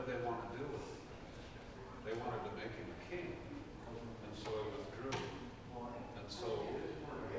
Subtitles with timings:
[0.00, 1.04] did they want to do with him?
[2.08, 5.12] They wanted to make him a king, and so he withdrew.
[6.16, 6.64] And so,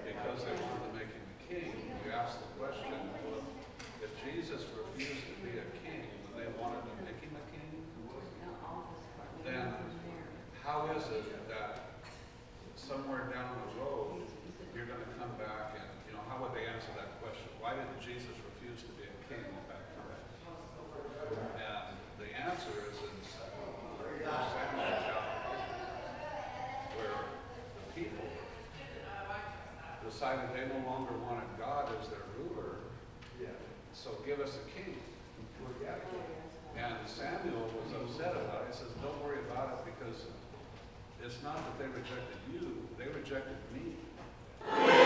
[0.05, 1.73] because they wanted to make him a king,
[2.05, 2.93] we asked the question,
[3.25, 3.41] well,
[4.05, 7.81] if Jesus refused to be a king and they wanted to make him a king,
[9.41, 9.73] then
[10.61, 11.97] how is it that
[12.77, 14.21] somewhere down the road,
[14.77, 17.49] you're gonna come back and, you know, how would they answer that question?
[17.57, 20.21] Why did Jesus refuse to be a king at that time?
[21.57, 24.20] And the answer is in Samuel chapter where the people
[30.21, 32.75] decided they no longer wanted God as their ruler,
[33.91, 34.95] so give us a king.
[36.77, 38.67] And Samuel was upset about it.
[38.71, 40.25] He says, don't worry about it because
[41.25, 45.00] it's not that they rejected you, they rejected me.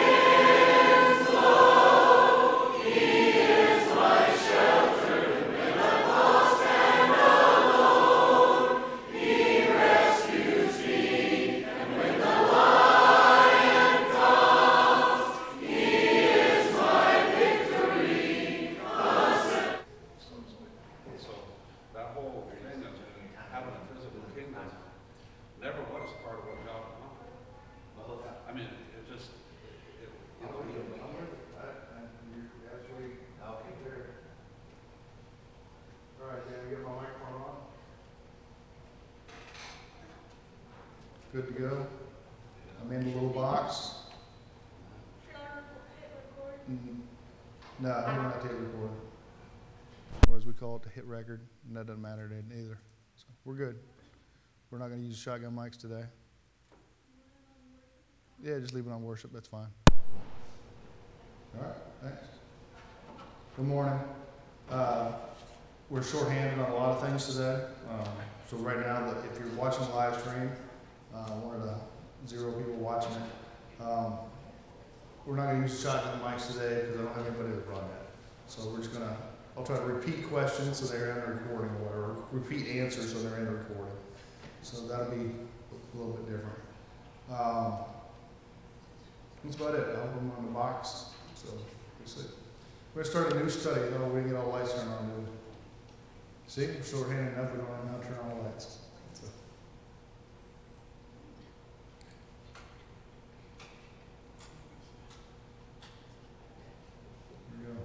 [41.36, 41.88] Good to go.
[42.82, 43.96] I'm in the little box.
[46.70, 47.02] Mhm.
[47.80, 48.90] No, I'm not hit record.
[50.30, 52.80] Or as we call it, to hit record, and that doesn't matter to it either.
[53.18, 53.84] So we're good.
[54.72, 56.06] We're not gonna use shotgun mics today.
[58.42, 59.68] Yeah, just leave it on worship, that's fine.
[59.90, 62.24] All right, thanks.
[63.58, 64.00] Good morning.
[64.70, 65.12] Uh,
[65.90, 67.68] we're shorthanded on a lot of things today.
[67.90, 68.08] Um,
[68.50, 70.50] so right now, if you're watching the live stream,
[71.16, 71.76] uh, one of the
[72.28, 74.14] zero people watching it, um,
[75.26, 78.06] we're not gonna use shotgun mics today because I don't have anybody to run it.
[78.48, 79.16] So we're just gonna,
[79.58, 83.20] I'll try to repeat questions so they're in the recording or whatever, repeat answers so
[83.20, 83.96] they're in the recording.
[84.62, 86.60] So that'll be a little bit different.
[87.32, 87.74] Um,
[89.44, 89.88] that's about it.
[89.96, 91.06] I'll put them on the box.
[91.36, 92.22] So we'll see.
[92.94, 93.82] We're gonna start a new study.
[93.96, 95.32] Oh, we didn't get all lights turned on, we?
[96.48, 97.52] See, we're short-handed enough.
[97.52, 98.80] We don't know to turn on the lights.
[99.14, 99.28] So.
[107.50, 107.80] Here we go.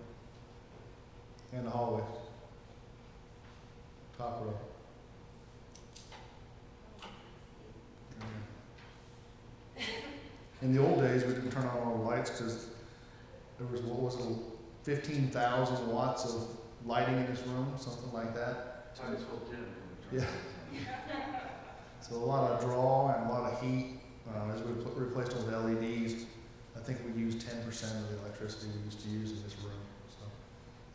[1.52, 2.02] And the hallway.
[4.16, 4.54] Top row.
[10.62, 12.66] In the old days, we didn't turn on all the lights because
[13.58, 14.36] there was, what was it,
[14.82, 16.48] fifteen thousand watts of
[16.84, 18.92] lighting in this room, something like that.
[20.12, 20.24] Yeah.
[22.02, 25.44] So a lot of draw and a lot of heat, uh, as we replaced them
[25.44, 26.24] with LEDs.
[26.74, 29.54] I think we use ten percent of the electricity we used to use in this
[29.62, 29.89] room, so.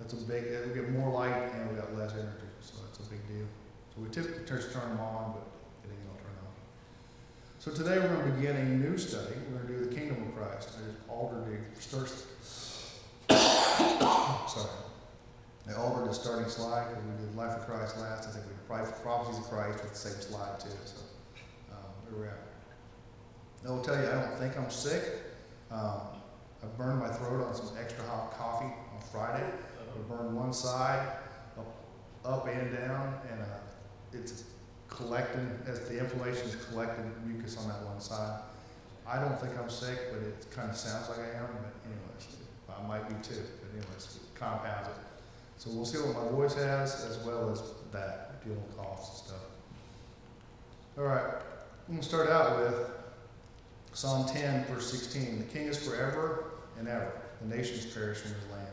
[0.06, 3.10] That's a big, we get more light and we got less energy, so that's a
[3.10, 3.48] big deal.
[3.90, 5.48] So we typically just turn them on, but
[5.82, 6.54] it ain't gonna turn off.
[7.58, 9.34] So today we're gonna begin a new study.
[9.50, 10.70] We're gonna do the kingdom of Christ.
[10.78, 12.26] I just altered the first,
[14.52, 14.70] sorry.
[15.66, 18.30] The starting slide because we did Life of Christ last.
[18.30, 20.70] I think we did Prophecies of Christ with the same slide too.
[20.86, 21.02] So
[21.72, 22.38] um, we're at.
[23.66, 25.02] I will tell you, I don't think I'm sick.
[25.72, 26.02] Um,
[26.62, 29.50] I burned my throat on some extra hot coffee on Friday.
[29.96, 31.08] I burned one side,
[31.58, 31.76] up,
[32.24, 33.46] up and down, and uh,
[34.14, 34.44] it's
[34.90, 38.42] collecting as the inflammation is collecting mucus on that one side.
[39.08, 41.48] I don't think I'm sick, but it kind of sounds like I am.
[41.48, 42.38] But anyways,
[42.70, 43.42] I might be too.
[43.62, 44.96] But anyways, it compounds it.
[45.58, 47.62] So we'll see what my voice has as well as
[47.92, 49.46] that, dealing with coughs and stuff.
[50.98, 51.36] All right,
[51.88, 52.90] I'm going to start out with
[53.94, 55.40] Psalm 10, verse 16.
[55.40, 57.12] The king is forever and ever.
[57.42, 58.68] The nations perish from his land.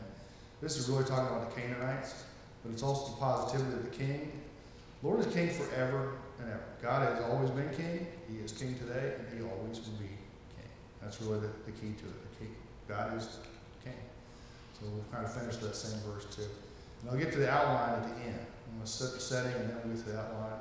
[0.63, 2.23] This is really talking about the Canaanites,
[2.63, 4.31] but it's also the positivity of the king.
[5.03, 6.63] Lord is king forever and ever.
[6.81, 8.07] God has always been king.
[8.31, 10.07] He is king today, and he always will be
[10.55, 10.71] king.
[11.01, 12.31] That's really the, the key to it.
[12.31, 12.55] The king.
[12.87, 13.39] God is
[13.83, 13.91] king.
[14.79, 16.47] So we'll kind of finish that same verse too.
[17.01, 18.39] And I'll get to the outline at the end.
[18.39, 20.59] I'm going to set the setting and then we'll get to the outline.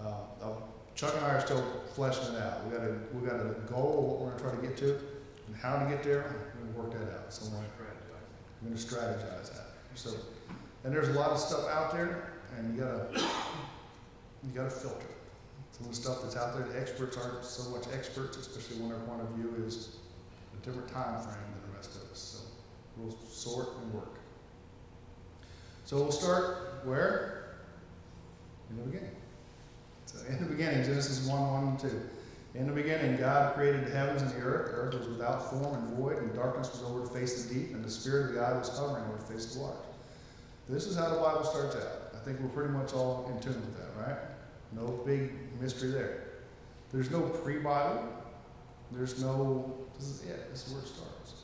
[0.00, 0.48] And uh,
[0.94, 1.62] Chuck and I are still
[1.94, 2.64] fleshing it out.
[2.64, 4.76] We got a we got a goal of what we're going to try to get
[4.78, 4.98] to,
[5.46, 6.24] and how to get there.
[6.56, 7.32] We're going to work that out.
[7.34, 7.44] So
[8.60, 9.66] I'm going to strategize that.
[9.94, 10.10] So,
[10.84, 13.06] and there's a lot of stuff out there, and you gotta
[14.44, 15.06] you gotta filter.
[15.72, 18.90] Some of the stuff that's out there, the experts aren't so much experts, especially when
[18.90, 19.96] their point of view is
[20.54, 22.18] a different time frame than the rest of us.
[22.18, 22.38] So
[22.96, 24.18] we'll sort and work.
[25.84, 27.56] So we'll start where?
[28.70, 29.16] In the beginning.
[30.06, 32.00] So in the beginning, Genesis 1, 1 and 2.
[32.54, 34.72] In the beginning, God created the heavens and the earth.
[34.72, 37.54] The earth was without form and void, and darkness was over the face of the
[37.54, 39.86] deep, and the Spirit of God was hovering over the face of the waters.
[40.68, 42.14] This is how the Bible starts out.
[42.14, 44.18] I think we're pretty much all in tune with that, right?
[44.72, 46.24] No big mystery there.
[46.92, 48.04] There's no pre Bible.
[48.92, 50.50] There's no, this is it.
[50.50, 51.34] This is where it starts.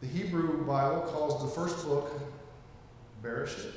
[0.00, 2.10] The Hebrew Bible calls the first book
[3.22, 3.72] Bereshit,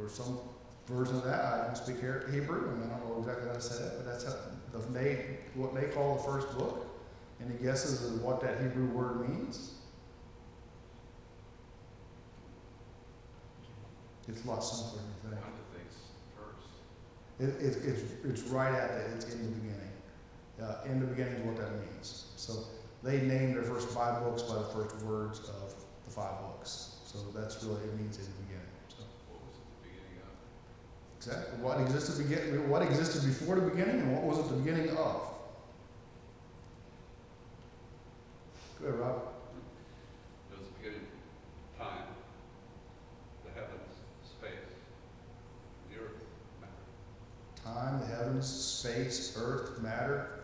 [0.00, 0.38] or some
[0.86, 1.44] version of that.
[1.44, 4.24] I don't speak Hebrew, and I don't know exactly how to say that, but that's
[4.24, 4.36] how,
[4.74, 6.86] the, they, what they call the first book.
[7.40, 9.72] Any guesses of what that Hebrew word means?
[14.28, 15.42] It's a lot simpler than you think.
[15.42, 15.94] One of the things
[16.36, 16.68] first.
[17.40, 19.92] It, it, it's, it's right at that, it's in the beginning.
[20.62, 22.32] Uh, in the beginning is what that means.
[22.36, 22.64] So
[23.02, 25.74] they named their first five books by the first words of
[26.04, 26.96] the five books.
[27.04, 28.74] So that's really, it means in the beginning.
[28.88, 30.32] So What was at the beginning of?
[31.26, 34.90] Exactly what existed begin, what existed before the beginning and what was at the beginning
[34.96, 35.22] of.
[38.80, 39.22] Good, Rob.
[40.52, 41.06] It was the beginning,
[41.78, 42.04] time,
[43.46, 44.50] the heavens, space,
[45.90, 46.20] the earth,
[46.60, 47.74] matter.
[47.74, 50.40] Time, the heavens, space, earth, matter,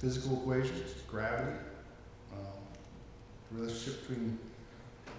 [0.00, 1.56] physical equations, gravity,
[2.32, 2.38] um,
[3.52, 4.38] relationship between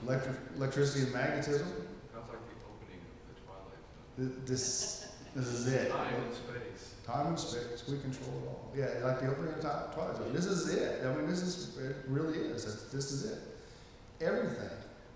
[0.04, 1.68] electric, electricity and magnetism.
[2.12, 5.92] Sounds like the opening of the Twilight Th- This, this is it.
[5.92, 6.94] Time and space.
[7.06, 8.72] Time and space, we control it all.
[8.76, 10.34] Yeah, like the opening of Ti- Twilight Zone.
[10.34, 11.06] This is it.
[11.06, 12.66] I mean, this is, it really is.
[12.66, 13.40] It's, this is it.
[14.22, 14.70] Everything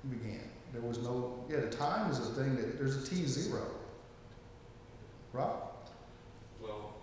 [0.09, 0.49] began.
[0.73, 3.65] There was no, yeah, the time is a thing that, there's a T zero.
[5.33, 5.61] Right?
[6.61, 6.93] Well,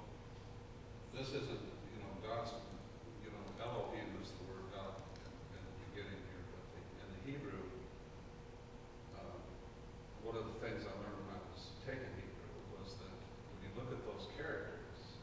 [1.16, 2.52] this isn't, you know, God's,
[3.24, 5.02] you know, Elohim is the word God
[5.50, 7.64] in the beginning here, but the, in the Hebrew,
[9.18, 9.40] um,
[10.22, 13.14] one of the things I learned when I was taking Hebrew was that
[13.50, 15.22] when you look at those characters,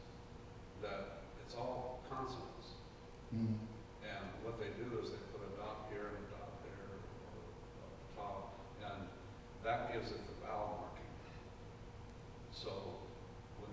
[0.80, 2.80] that it's all consonants.
[3.32, 3.56] Mm.
[4.00, 7.04] And what they do is they put a dot here and a dot there, or
[7.84, 8.40] up top,
[8.80, 9.12] and
[9.60, 11.06] that gives it the vowel marking.
[12.50, 12.98] So
[13.62, 13.70] when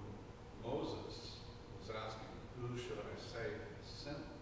[0.61, 1.41] Moses
[1.81, 2.29] was asking,
[2.61, 4.37] who should I say sent me?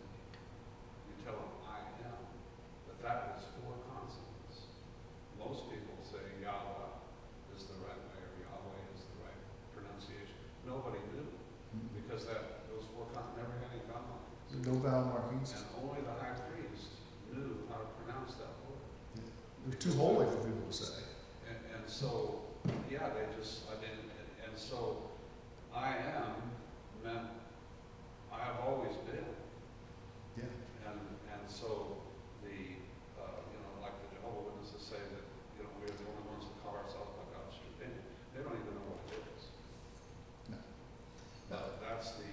[1.07, 2.19] You tell him, I am,
[2.83, 4.75] but that was four consonants.
[5.39, 6.99] Most people say Yahweh
[7.55, 9.39] is the right way, or Yahweh is the right
[9.71, 10.35] pronunciation.
[10.67, 11.95] Nobody knew, hmm.
[11.95, 14.67] because that, those four consonants never had any vowel markings.
[14.67, 15.55] No vowel markings.
[15.55, 16.99] And only the high priest
[17.31, 18.83] knew how to pronounce that word.
[19.63, 21.07] They're too holy for people to say.
[21.49, 22.45] And, and so,
[22.91, 25.09] yeah, they just, I didn't, and, and so,
[25.73, 26.37] I am
[27.01, 27.25] meant,
[28.29, 29.25] I have always been.
[30.37, 30.53] Yeah.
[30.85, 31.01] And,
[31.33, 31.97] and so,
[32.45, 32.77] the,
[33.17, 35.25] uh, you know, like the Jehovah Witnesses say that,
[35.57, 37.97] you know, we're the only ones that call ourselves by God's true name.
[38.37, 39.43] They don't even know what it is.
[40.53, 40.61] No.
[41.49, 42.29] But that's the,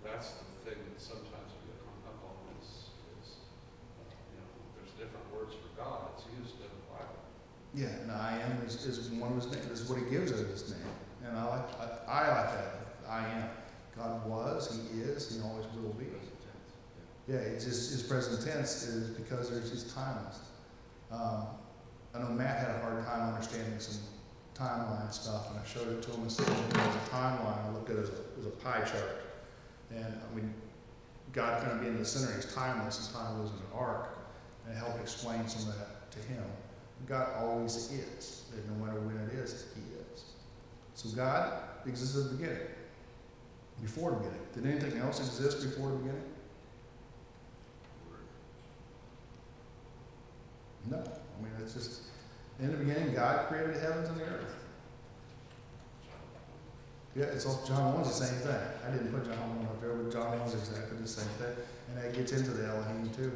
[0.00, 2.88] that's the thing that sometimes we get hung up on is,
[3.20, 3.44] is,
[4.00, 4.48] uh, you know,
[4.80, 7.20] there's different words for God, it's used in the Bible.
[7.70, 9.66] Yeah, and I am is, is one of his names.
[9.68, 10.80] This is what he gives it his name.
[11.24, 12.74] And I like, I, I like that.
[13.08, 13.50] I am.
[13.96, 16.06] God was, he is, he always will be.
[17.28, 20.40] Yeah, it's just, his present tense is because there's his timeless.
[21.12, 21.46] Um,
[22.14, 24.00] I know Matt had a hard time understanding some
[24.54, 27.90] timeline stuff, and I showed it to him and said, as a timeline, I looked
[27.90, 29.20] at it as a, as a pie chart.
[29.94, 30.52] And I mean,
[31.32, 34.18] God kind of being in the center, he's timeless, and time was an arc,
[34.64, 36.42] and it helped explain some of that to him.
[37.10, 39.82] God always is, and no matter when it is, he
[40.14, 40.22] is.
[40.94, 42.68] So God existed at the beginning,
[43.82, 44.40] before the beginning.
[44.54, 46.22] Did anything else exist before the beginning?
[50.88, 50.98] No.
[50.98, 52.02] I mean, it's just,
[52.60, 54.54] in the beginning, God created the heavens and the earth.
[57.16, 58.60] Yeah, it's all, John 1's the same thing.
[58.86, 61.56] I didn't put John 1 up there, but John 1's exactly the same thing.
[61.88, 63.32] And that gets into the Elohim too.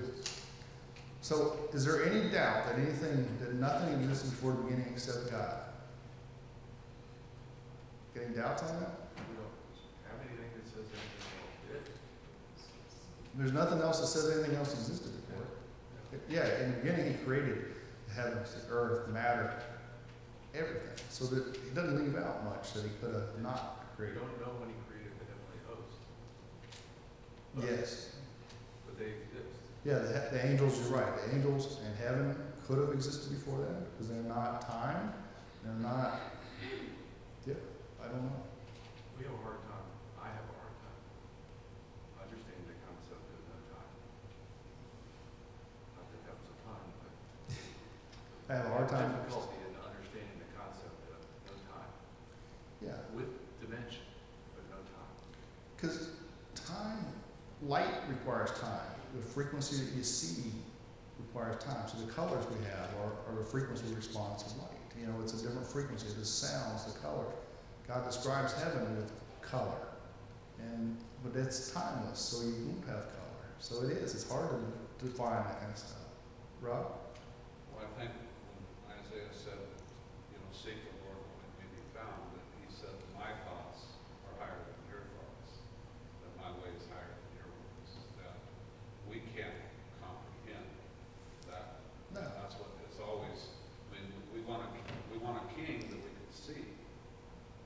[1.24, 5.54] So, is there any doubt that anything, that nothing existed before the beginning except God?
[8.14, 8.90] Any doubts on that?
[9.16, 9.48] We don't
[10.04, 11.92] have anything that says anything else did.
[13.38, 15.46] There's nothing else that says anything else existed before.
[16.28, 17.72] Yeah, in the beginning, he created
[18.06, 19.50] the heavens, the earth, the matter,
[20.54, 20.92] everything.
[21.08, 24.20] So that he doesn't leave out much that he could have not We created.
[24.20, 25.96] don't know when he created the heavenly host,
[27.80, 28.10] Yes.
[28.84, 29.53] but they exist.
[29.84, 31.12] Yeah, the, the angels, you're right.
[31.28, 32.34] The angels and heaven
[32.66, 35.12] could have existed before that because they're not time.
[35.62, 36.20] They're not.
[37.46, 37.60] Yeah,
[38.00, 38.40] I don't know.
[39.20, 39.84] We have a hard time.
[40.16, 41.00] I have a hard time
[42.16, 43.92] understanding the concept of no time.
[46.00, 47.12] Not that that was a time, but.
[48.48, 49.12] I have a hard time.
[49.20, 51.92] Difficulty in understanding the concept of no time.
[52.80, 53.04] Yeah.
[53.12, 53.28] With
[53.60, 54.08] dimension,
[54.56, 55.12] but no time.
[55.76, 56.16] Because
[56.56, 57.04] time,
[57.68, 60.50] light requires time the frequency that you see
[61.18, 61.86] requires time.
[61.86, 64.70] So the colors we have are, are the frequency response of light.
[65.00, 66.06] You know, it's a different frequency.
[66.18, 67.26] The sounds, the color.
[67.86, 69.76] God describes heaven with color,
[70.58, 73.44] and but it's timeless, so you won't have color.
[73.58, 74.14] So it is.
[74.14, 76.04] It's hard to define that kind of stuff.
[76.62, 76.96] Rob?
[77.74, 79.60] Well, I think when Isaiah said,
[80.32, 83.84] you know, seek the Lord when it may be found, that he said, my thoughts
[84.30, 85.60] are higher than your thoughts,
[86.24, 87.90] that my way is higher than your ways,
[88.20, 88.36] that
[89.08, 89.60] we can't
[90.00, 90.68] comprehend
[91.52, 91.84] that.
[92.16, 92.24] No.
[92.40, 93.52] That's what, it's always,
[93.92, 94.68] I mean, we want a,
[95.12, 96.64] we want a king that we can see.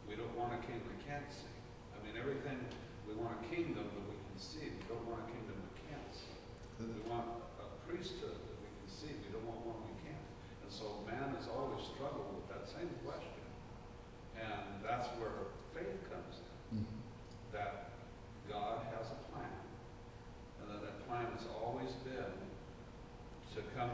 [0.06, 1.52] We don't want a king we can't see.
[1.92, 2.56] I mean, everything,
[3.04, 6.08] we want a kingdom that we can see, we don't want a kingdom we can't
[6.10, 6.32] see.
[6.80, 7.28] We want
[7.60, 10.24] a priesthood that we can see, we don't want one we can't.
[10.64, 13.44] And so man has always struggled with that same question.
[14.40, 16.40] And that's where faith comes
[16.72, 16.96] in, Mhm.
[17.52, 17.92] that
[18.48, 19.60] God has a plan.
[20.62, 22.32] And that that plan has always been
[23.56, 23.92] to come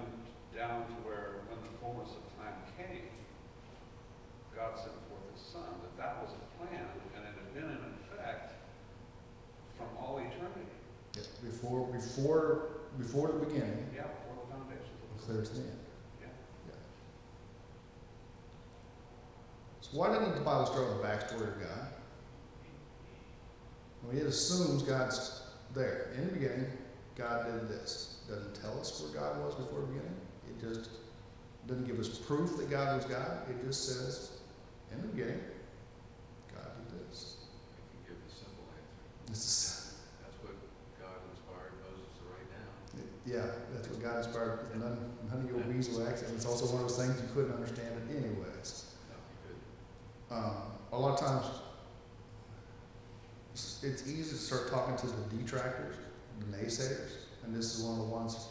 [0.54, 3.10] down to where when the fullness of time came,
[4.54, 7.82] God sent forth his son, that that was a plan and it had been in
[8.12, 8.54] effect
[9.76, 10.68] from all eternity.
[11.16, 11.88] Yeah, Before,
[12.98, 15.78] before, the beginning, Yeah, before the foundations of the clear to the end.
[16.20, 16.28] Yeah.
[19.80, 21.88] So why didn't the Bible start with the backstory of God?
[24.02, 25.42] Well, it assumes God's
[25.74, 26.10] there.
[26.16, 26.66] In the beginning,
[27.16, 28.20] God did this.
[28.28, 30.16] Doesn't tell us where God was before the beginning.
[30.48, 30.90] It just
[31.66, 33.48] doesn't give us proof that God was God.
[33.48, 34.32] It just says,
[34.92, 35.40] in the beginning,
[36.54, 37.36] God did this.
[37.72, 39.30] I can give simple answer.
[39.30, 40.54] This is, That's what
[41.00, 43.08] God inspired Moses to write down.
[43.26, 44.60] Yeah, that's what God inspired.
[44.78, 44.98] None,
[45.30, 46.22] none of your beeswax.
[46.22, 48.94] And it's also one of those things you couldn't understand it anyways.
[49.10, 49.56] No, you
[50.28, 50.44] couldn't.
[50.44, 50.56] um,
[50.92, 51.46] a lot of times
[53.54, 55.96] it's- it's easy to start talking to the detractors,
[56.40, 57.10] the naysayers,
[57.44, 58.48] and this is one of the ones,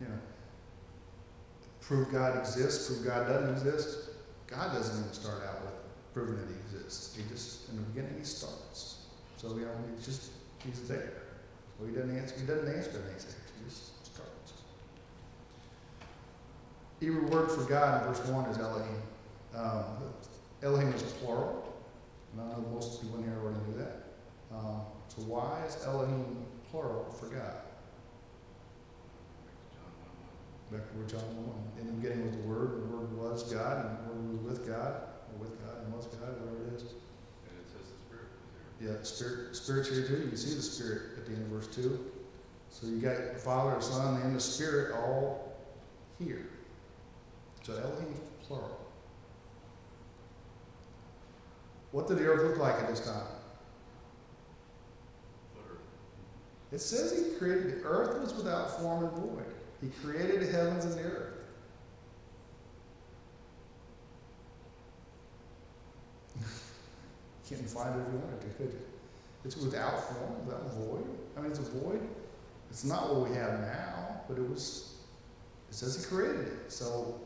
[0.00, 0.18] you know,
[1.80, 4.10] prove God exists, prove God doesn't exist.
[4.46, 5.74] God doesn't even start out with
[6.12, 7.16] proving that He exists.
[7.16, 9.06] He just, in the beginning, He starts.
[9.36, 11.12] So you know, He's just He's there.
[11.78, 12.34] So He doesn't answer.
[12.38, 13.34] He doesn't answer the naysayers.
[13.58, 14.52] He just starts.
[17.02, 19.02] Hebrew word for God in verse one is Elohim.
[19.56, 19.82] Um,
[20.62, 21.74] Elohim is plural.
[22.32, 24.04] And I know most people in here already knew that.
[24.54, 27.58] Um, so why is Elohim plural for God?
[30.70, 30.78] 1 1.
[30.78, 31.44] Back to where John 1.
[31.44, 31.80] 1.
[31.80, 34.58] In the beginning was the Word, and the Word was God, and the Word was
[34.58, 34.94] with God,
[35.26, 36.82] or with God and was God, whatever it is.
[36.82, 38.30] And it says the Spirit.
[38.78, 40.22] Yeah, Spirit, Spirit's here too.
[40.22, 41.98] You can see the Spirit at the end of verse 2.
[42.70, 45.58] So you got the Father, the Son, and the Spirit all
[46.20, 46.51] here.
[47.62, 48.78] So Elohim's plural.
[51.92, 53.26] What did the earth look like at this time?
[56.72, 59.44] It says he created the earth was without form and void.
[59.82, 61.34] He created the heavens and the earth.
[67.48, 68.80] Couldn't find it if you wanted to, could you?
[69.44, 71.04] It's without form, without void.
[71.36, 72.00] I mean, it's a void.
[72.70, 74.94] It's not what we have now, but it was.
[75.68, 76.72] It says he created it.
[76.72, 77.20] So,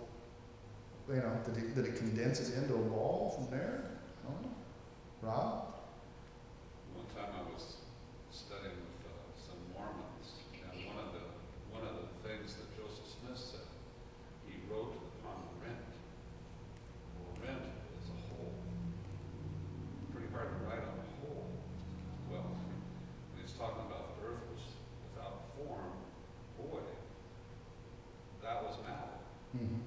[1.09, 3.85] you know, did it, did it condense into a ball from there?
[4.27, 4.57] I don't know.
[5.23, 5.75] Rob?
[6.95, 7.77] One time I was
[8.33, 11.25] studying with uh, some Mormons, and one of the,
[11.71, 13.67] one of the things that Joseph Smith said,
[14.51, 15.79] he wrote upon rent.
[17.23, 17.63] Well, rent
[18.03, 18.53] is a hole.
[20.13, 21.47] Pretty hard to write on a hole.
[22.31, 24.65] Well, when he's talking about the earth was
[25.15, 25.95] without form,
[26.59, 26.91] void,
[28.43, 29.17] that was matter.
[29.57, 29.83] Mm-hmm.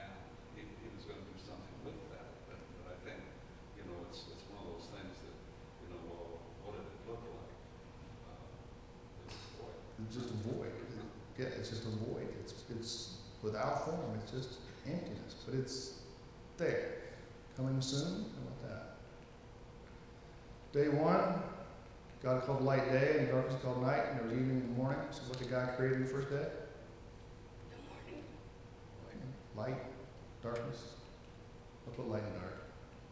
[0.00, 0.12] And
[0.58, 3.20] he, he was gonna do something with that, but, but I think,
[3.78, 5.36] you know, it's, it's one of those things that,
[5.84, 7.52] you know, well, what did it look like?
[8.26, 9.78] Uh, It's void.
[10.04, 10.74] It's just a void.
[11.36, 12.28] Yeah, it's just a void.
[12.40, 13.20] It's it's
[13.56, 14.20] without form.
[14.22, 15.94] It's just emptiness, but it's
[16.58, 16.92] there.
[17.56, 18.26] Coming soon.
[18.34, 18.96] How about that?
[20.72, 21.40] Day one,
[22.22, 24.98] God called light day, and darkness called night, and there was evening and morning.
[25.10, 26.46] So what did God create in the first day?
[29.02, 29.32] Morning.
[29.56, 29.78] Light,
[30.42, 30.92] darkness.
[31.86, 32.62] I'll put light and dark.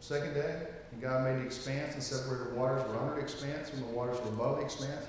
[0.00, 3.70] Second day, and God made the expanse and separated the waters were under the expanse
[3.70, 5.06] from the waters were above the expanse.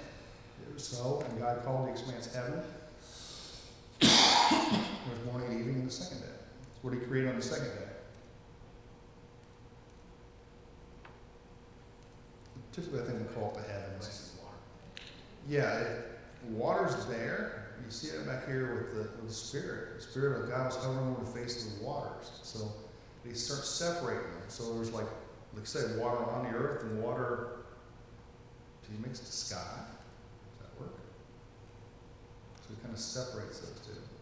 [0.66, 2.62] It was so, and God called the expanse heaven.
[4.50, 4.60] There
[5.10, 6.34] was morning, evening, and the second day.
[6.82, 7.90] What did He create on the second day?
[12.72, 14.08] Typically, I think we call it the heavens.
[14.08, 14.26] And.
[15.48, 16.06] Yeah, it,
[16.50, 17.74] water's there.
[17.84, 19.98] You see it back here with the, with the Spirit.
[19.98, 22.32] The Spirit of God was hovering over the face of the waters.
[22.44, 22.72] So
[23.28, 24.44] He starts separating them.
[24.48, 25.08] So there's like,
[25.54, 27.58] like I said, water on the earth and water.
[28.84, 29.58] Do you mix the sky?
[29.58, 30.98] Does that work?
[32.62, 34.15] So he kind of separates those two.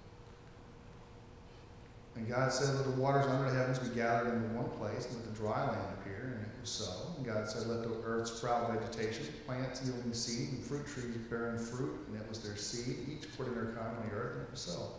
[2.16, 5.16] And God said, Let the waters under the heavens be gathered into one place, and
[5.16, 7.16] let the dry land appear, and it was so.
[7.18, 11.58] And God said, Let the earth sprout vegetation, plants yielding seed, and fruit trees bearing
[11.58, 14.44] fruit, and it was their seed, each according to their kind on the earth, and
[14.44, 14.92] it was so.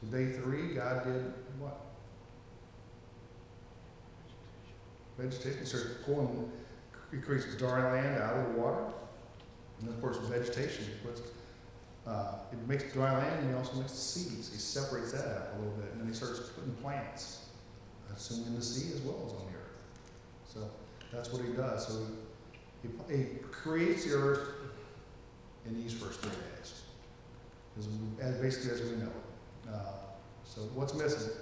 [0.00, 1.80] So day three, God did what?
[5.18, 5.60] Vegetation.
[5.60, 6.50] He started pulling,
[7.10, 8.84] he creates dry land out of the water.
[9.80, 11.20] And of course, vegetation, puts,
[12.06, 14.52] uh, it makes dry land and he also makes the seeds.
[14.52, 17.46] He separates that out a little bit and then he starts putting plants,
[18.14, 19.64] assuming in the sea as well as on the earth.
[20.44, 20.70] So
[21.12, 21.86] that's what he does.
[21.86, 22.06] So
[22.82, 24.48] he, he, he creates the earth
[25.66, 26.82] in these first three days,
[27.78, 27.88] as,
[28.20, 29.72] as basically as we know it.
[29.72, 29.78] Uh,
[30.44, 31.32] so what's missing?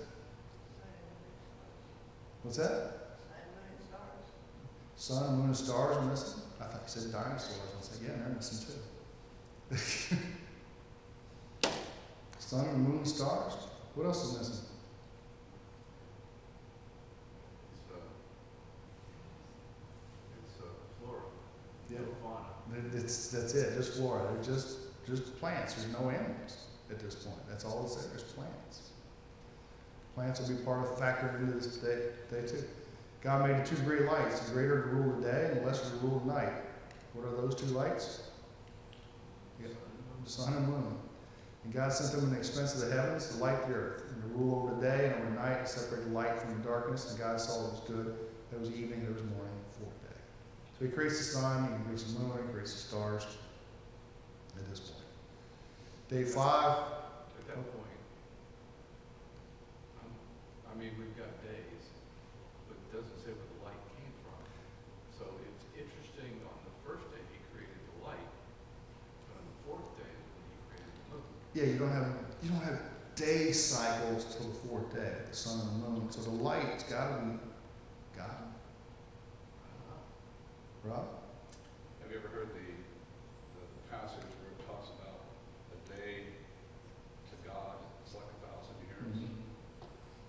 [2.43, 3.03] What's that?
[4.97, 6.43] Sun, moon, and stars are missing.
[6.61, 7.59] I thought you said dinosaurs.
[7.77, 8.75] I said, yeah, they're missing
[9.71, 10.17] too.
[12.53, 13.55] Sun and moon and stars.
[13.95, 14.65] What else is missing?
[20.45, 20.69] It's, uh, uh,
[21.01, 21.23] flora,
[21.91, 21.99] Yeah.
[22.23, 22.89] fauna.
[22.95, 24.23] It's, that's it, just flora.
[24.35, 25.73] They're just, just plants.
[25.75, 27.39] There's no animals at this point.
[27.49, 28.11] That's all it's there.
[28.11, 28.91] There's plants.
[30.15, 32.65] Plants will be part of factored into this day, day too.
[33.23, 35.89] God made the two great lights, the greater to rule the day and the lesser
[35.89, 36.53] to rule the night.
[37.15, 38.25] What are those two lights?
[39.59, 39.69] Yeah.
[40.27, 40.99] sun and moon.
[41.65, 44.23] And God sent them in the expanse of the heavens to light the earth, and
[44.23, 46.69] to rule over the day and over the night, and separate the light from the
[46.69, 47.11] darkness.
[47.11, 48.17] And God saw it was good.
[48.51, 50.19] There was evening, there was morning, the fourth day.
[50.79, 53.27] So He creates the sun, He creates the moon, He creates the stars.
[54.59, 55.01] At this point,
[56.09, 56.77] day five.
[57.41, 58.01] At that point,
[59.99, 60.13] um,
[60.69, 61.85] I mean, we've got days,
[62.69, 64.39] but it doesn't say where the light came from.
[65.17, 68.29] So it's interesting, on the first day, he created the light,
[69.27, 71.42] but on the fourth day, is when he created the moon.
[71.55, 72.09] Yeah, you don't have
[72.43, 72.81] you don't have
[73.15, 76.11] day cycles till the fourth day, the sun and the moon.
[76.11, 77.37] So the light's got to be
[78.17, 78.41] God,
[80.85, 81.13] right?
[82.01, 82.69] Have you ever heard the,
[83.53, 85.29] the passage where it talks about
[85.77, 86.41] a day
[87.29, 89.13] to God is like a thousand years?
[89.13, 89.45] Mm-hmm.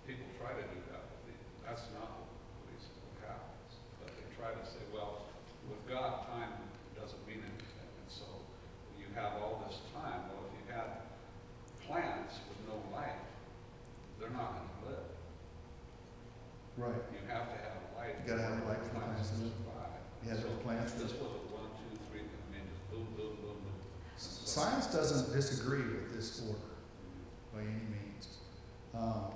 [0.04, 2.76] People try to do that, but that's not what
[3.24, 3.80] happens.
[4.04, 5.24] But they try to say, well,
[5.72, 6.68] with God, time
[7.00, 7.88] doesn't mean anything.
[7.96, 8.28] And so
[9.00, 10.28] you have all this time.
[10.28, 11.13] Well, if you had
[11.88, 13.20] plants with no light,
[14.20, 15.10] they're not going to live.
[16.78, 17.04] Right.
[17.12, 18.16] You have to have light.
[18.24, 20.02] You gotta have light for the plants to survive.
[20.26, 20.94] Yeah, those plants.
[20.94, 23.78] This was a one, two, three, I mean, just boom, boom, boom, boom.
[24.18, 26.74] Science doesn't disagree with this order
[27.54, 28.40] by any means.
[28.96, 29.34] Um,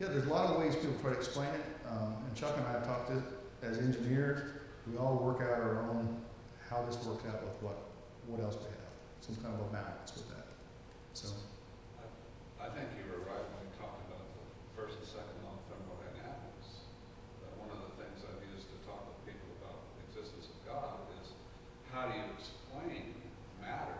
[0.00, 1.64] yeah, there's a lot of ways people try to explain it.
[1.90, 3.22] Um, and Chuck and I have talked to,
[3.62, 4.52] as engineers,
[4.86, 6.20] we all work out our own,
[6.70, 7.78] how this works out with what,
[8.26, 8.92] what else we have.
[9.20, 10.37] Some kind of a balance with that.
[11.14, 11.28] So,
[12.60, 14.46] I think you were right when you talked about the
[14.78, 16.86] first and second law of thermodynamics.
[17.42, 20.58] That one of the things I've used to talk with people about the existence of
[20.62, 21.34] God is
[21.90, 23.18] how do you explain
[23.58, 23.98] matter?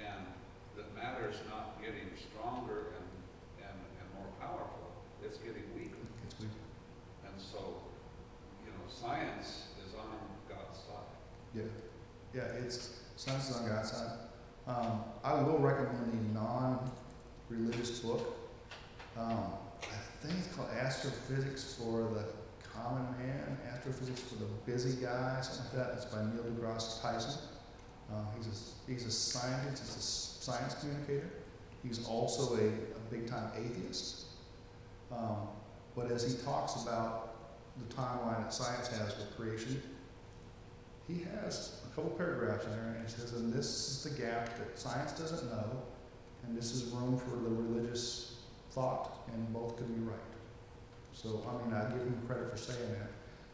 [0.00, 0.24] And
[0.80, 3.08] that matter is not getting stronger and,
[3.68, 4.88] and, and more powerful,
[5.20, 6.00] it's getting weaker.
[6.24, 6.48] it's we,
[7.28, 7.84] And so,
[8.64, 10.16] you know, science is on
[10.48, 11.12] God's side.
[11.52, 11.68] yeah,
[12.32, 14.32] yeah, it's, science is on God's side.
[14.66, 18.36] Um, I will recommend a non-religious book.
[19.16, 22.24] Um, I think it's called Astrophysics for the
[22.66, 25.94] Common Man, Astrophysics for the Busy Guy, something like that.
[25.96, 27.42] It's by Neil deGrasse Tyson.
[28.10, 31.30] Uh, he's a, he's a scientist, he's a science communicator.
[31.82, 34.24] He's also a, a big time atheist.
[35.12, 35.48] Um,
[35.94, 37.34] but as he talks about
[37.78, 39.82] the timeline that science has with creation,
[41.08, 44.56] he has a couple paragraphs in there, and he says, and this is the gap
[44.58, 45.82] that science doesn't know,
[46.44, 48.36] and this is room for the religious
[48.70, 50.18] thought, and both could be right.
[51.12, 53.10] So, I mean, I give him credit for saying that,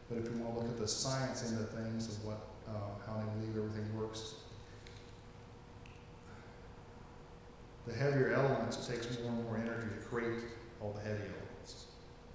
[0.08, 2.72] but if you want to look at the science end of things of what, uh,
[3.06, 4.34] how they believe everything works,
[7.86, 10.44] the heavier elements, it takes more and more energy to create
[10.80, 11.86] all the heavy elements.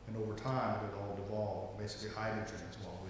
[0.07, 3.04] And over time, it all devolve, basically hydrogen is left.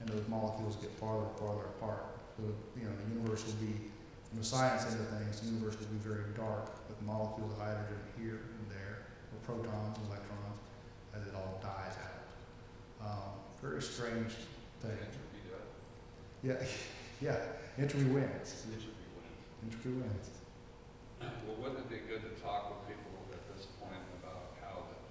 [0.00, 2.04] And those molecules get farther and farther apart.
[2.36, 2.44] So,
[2.78, 3.74] you know, the universe will be,
[4.30, 7.58] from the science end of things, the universe will be very dark with molecules of
[7.58, 10.58] hydrogen here and there, or protons and electrons,
[11.16, 12.22] as it all dies out.
[13.02, 14.38] Um, very strange
[14.78, 14.94] thing.
[14.94, 15.40] Entropy
[16.46, 16.62] Yeah,
[17.20, 17.38] yeah,
[17.82, 18.62] entropy wins.
[18.70, 19.66] entropy wins.
[19.66, 20.30] Entropy wins.
[21.42, 25.02] Well, wouldn't it be good to talk with people at this point about how that,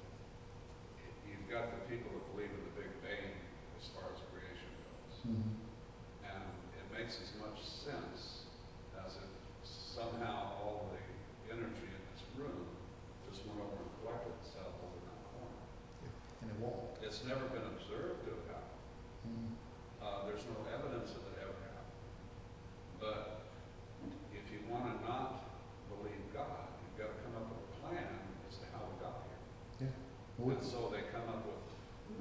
[1.27, 2.11] you've got the people
[5.27, 6.43] and
[6.79, 8.47] it makes as much sense
[8.95, 9.31] as if
[9.67, 11.03] somehow all the
[11.51, 12.63] energy in this room
[13.27, 15.59] just went over and collected itself over that corner.
[15.99, 16.39] Yeah.
[16.43, 16.95] And it won't.
[17.03, 18.83] It's never been observed to have happened.
[19.27, 19.51] Mm.
[19.99, 22.03] Uh, there's no evidence of it ever happened.
[23.03, 23.51] But
[24.31, 25.43] if you want to not
[25.91, 28.15] believe God, you've got to come up with a plan
[28.47, 29.91] as to how it got here.
[29.91, 30.55] Yeah.
[30.55, 31.67] And so they come up with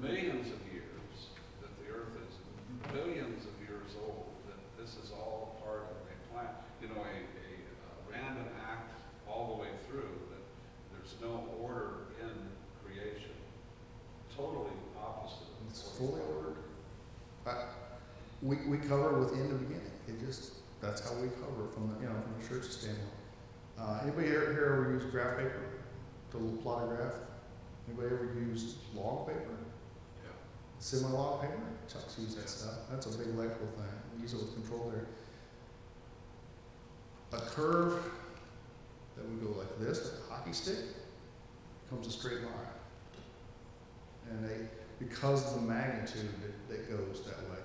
[0.03, 1.06] millions of years
[2.93, 6.49] billions of years old, that this is all part of a plan,
[6.81, 7.49] you know, a, a
[7.83, 8.91] uh, random act
[9.29, 10.43] all the way through, that
[10.91, 12.31] there's no order in
[12.83, 13.31] creation.
[14.35, 15.47] Totally opposite.
[15.47, 16.57] of It's what's fully ordered.
[17.45, 17.65] I-
[18.43, 19.91] We, we cover within the beginning.
[20.07, 23.09] It just, that's how we cover from the, you know, from the church standpoint.
[23.79, 25.61] Uh, anybody here, here ever use graph paper
[26.31, 27.13] to plot a graph?
[27.87, 29.57] Anybody ever use log paper?
[31.09, 31.57] Log paper?
[31.91, 32.75] Chuck's use that stuff.
[32.89, 34.21] That's a big electrical thing.
[34.21, 35.07] Use it with control there.
[37.39, 38.03] A curve
[39.15, 40.77] that would go like this, like a hockey stick,
[41.83, 42.53] becomes a straight line.
[44.29, 44.67] And they,
[44.99, 46.29] because of the magnitude
[46.69, 47.57] that, goes that way.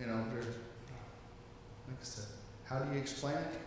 [0.00, 2.26] You know, there's, like I said,
[2.64, 3.60] how do you explain it?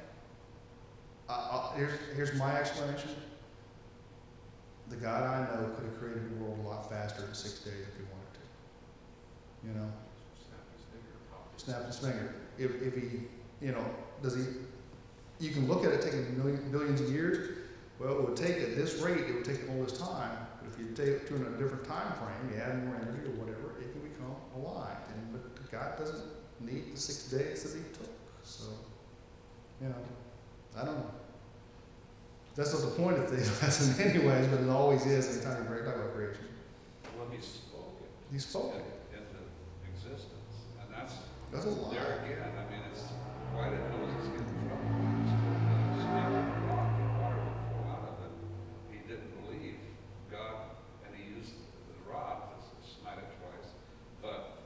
[1.30, 3.10] I, I, here's, here's my explanation.
[4.92, 7.88] The God I know could have created the world a lot faster in six days
[7.88, 9.68] if he wanted to.
[9.68, 9.92] You know,
[11.56, 12.36] Snap his finger, snap.
[12.58, 13.28] If, if he,
[13.66, 13.86] you know,
[14.22, 14.44] does he,
[15.40, 17.58] you can look at it taking million, billions of years.
[18.00, 20.36] Well, it would take at this rate, it would take all this time.
[20.60, 23.32] But if you take it to a different time frame, you add more energy or
[23.40, 24.98] whatever, it can become alive.
[25.14, 26.26] And, but God doesn't
[26.60, 28.12] need the six days that he took.
[28.44, 28.66] So,
[29.82, 29.96] you know,
[30.76, 31.12] I don't know.
[32.56, 35.96] That's not the point of the lesson anyways, but it always is anytime you talk
[35.96, 36.46] about creation.
[37.18, 38.10] Well, he spoke it.
[38.34, 38.86] He spoke it.
[39.16, 39.40] Into
[39.88, 41.14] existence, and that's,
[41.52, 41.92] That's a lot.
[41.94, 43.04] there again, I mean, it's,
[43.56, 44.84] why did Moses get in trouble?
[44.84, 48.34] He was told to speak of the rock, and water would flow out of it.
[48.92, 49.80] He didn't believe
[50.28, 50.76] God,
[51.08, 51.56] and he used
[51.88, 53.72] the rod to smite it twice,
[54.20, 54.60] but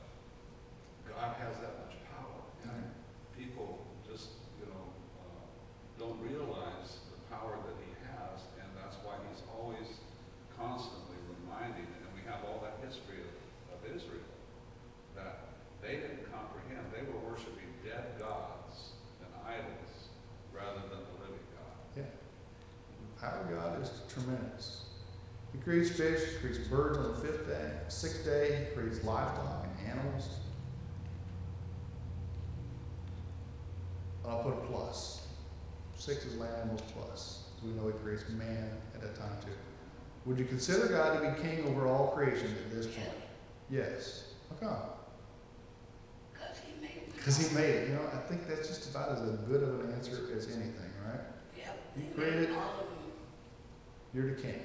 [1.06, 2.38] God has that much power.
[2.66, 2.82] And
[3.38, 4.90] people just, you know,
[5.22, 5.42] uh,
[6.02, 9.98] don't realize the power that he has, and that's why he's always
[10.54, 13.34] constantly reminding, and we have all that history of,
[13.74, 14.24] of Israel,
[15.18, 20.10] that they didn't comprehend, they were worshiping dead gods and idols
[20.52, 21.76] rather than the living God.
[21.96, 22.08] Yeah.
[22.08, 24.84] The power of God is tremendous.
[25.52, 27.70] He creates fish, he creates birds on the fifth day.
[27.88, 30.28] Sixth day, he creates livestock and animals.
[34.24, 35.26] I'll put a plus.
[35.96, 37.44] Six is land animals plus.
[37.60, 39.50] So we know he creates man at that time too.
[40.26, 43.08] Would you consider God to be king over all creation at this point?
[43.68, 44.24] Yes.
[44.60, 44.78] How come?
[46.32, 47.12] Because he made.
[47.12, 47.88] Because he made it.
[47.88, 51.20] You know, I think that's just about as good of an answer as anything, right?
[51.56, 51.78] Yep.
[51.96, 52.86] He created- all of them.
[54.14, 54.62] You're the king.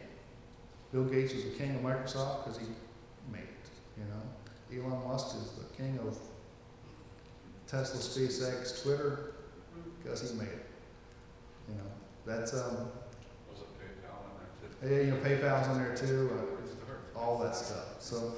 [0.92, 2.66] Bill Gates is the king of Microsoft because he
[3.32, 4.86] made it, you know.
[4.90, 6.18] Elon Musk is the king of
[7.68, 9.34] Tesla, SpaceX, Twitter
[10.04, 10.66] because he made it.
[11.70, 11.90] You know,
[12.26, 12.90] that's, um,
[13.50, 14.96] Was it PayPal in there too?
[14.96, 17.16] yeah, you know, PayPal's on there too, Where it starts.
[17.16, 17.86] uh, all that stuff.
[18.00, 18.34] So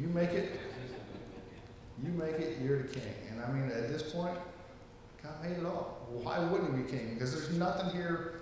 [0.00, 0.58] you make it,
[2.02, 3.14] you make it, you're the king.
[3.30, 4.36] And I mean, at this point,
[5.22, 6.08] God made it all.
[6.10, 7.14] Why wouldn't he be king?
[7.14, 8.40] Because there's nothing here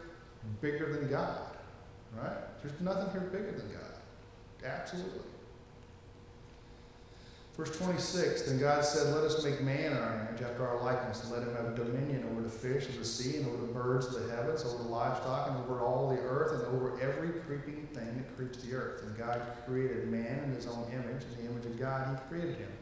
[0.63, 1.39] bigger than God,
[2.17, 2.63] right?
[2.63, 3.91] There's nothing here bigger than God.
[4.65, 5.21] Absolutely.
[7.57, 11.23] Verse 26, then God said, Let us make man in our image after our likeness,
[11.25, 14.07] and let him have dominion over the fish of the sea, and over the birds
[14.07, 17.87] of the heavens, over the livestock, and over all the earth, and over every creeping
[17.93, 19.03] thing that creeps the earth.
[19.03, 22.57] And God created man in his own image, in the image of God he created
[22.57, 22.73] him.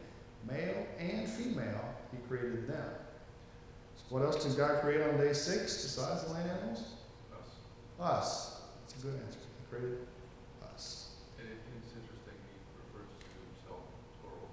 [0.49, 2.91] Male and female, he created them.
[3.97, 6.93] So what else did God create on day six besides the land animals?
[7.99, 8.01] Us.
[8.01, 8.58] Us.
[8.99, 9.39] A good answer.
[9.39, 9.99] He created
[10.75, 11.11] us.
[11.39, 13.83] And it, it's interesting, he refers to himself
[14.21, 14.49] plural.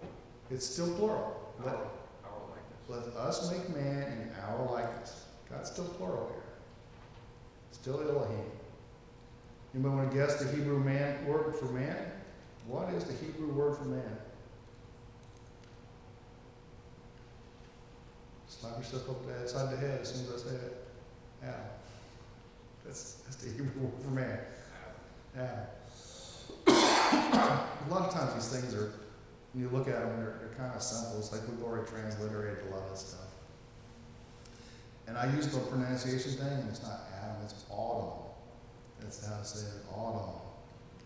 [0.51, 1.53] It's still plural.
[1.63, 1.81] Let, Our,
[2.25, 3.15] our likeness.
[3.15, 5.25] let us make man in our likeness.
[5.49, 6.43] God's still plural here.
[7.71, 8.51] Still Elohim.
[9.73, 11.97] Anybody want to guess the Hebrew man word for man?
[12.67, 14.17] What is the Hebrew word for man?
[18.47, 20.87] Slap yourself up the side of the head as soon as I say it.
[21.43, 21.59] Adam.
[22.85, 24.39] That's, that's the Hebrew word for man.
[25.35, 25.65] Adam.
[26.67, 28.93] a lot of times these things are,
[29.53, 31.19] when you look at them, they're, they're kind of simple.
[31.19, 33.21] It's like we've already transliterated a lot of stuff.
[35.07, 38.19] And I use the pronunciation thing, and it's not Adam, it's Autumn.
[38.99, 40.41] That's how I say it, Autumn.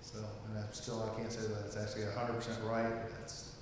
[0.02, 3.56] So, and I'm still, I can't say that it's actually 100% right, that's,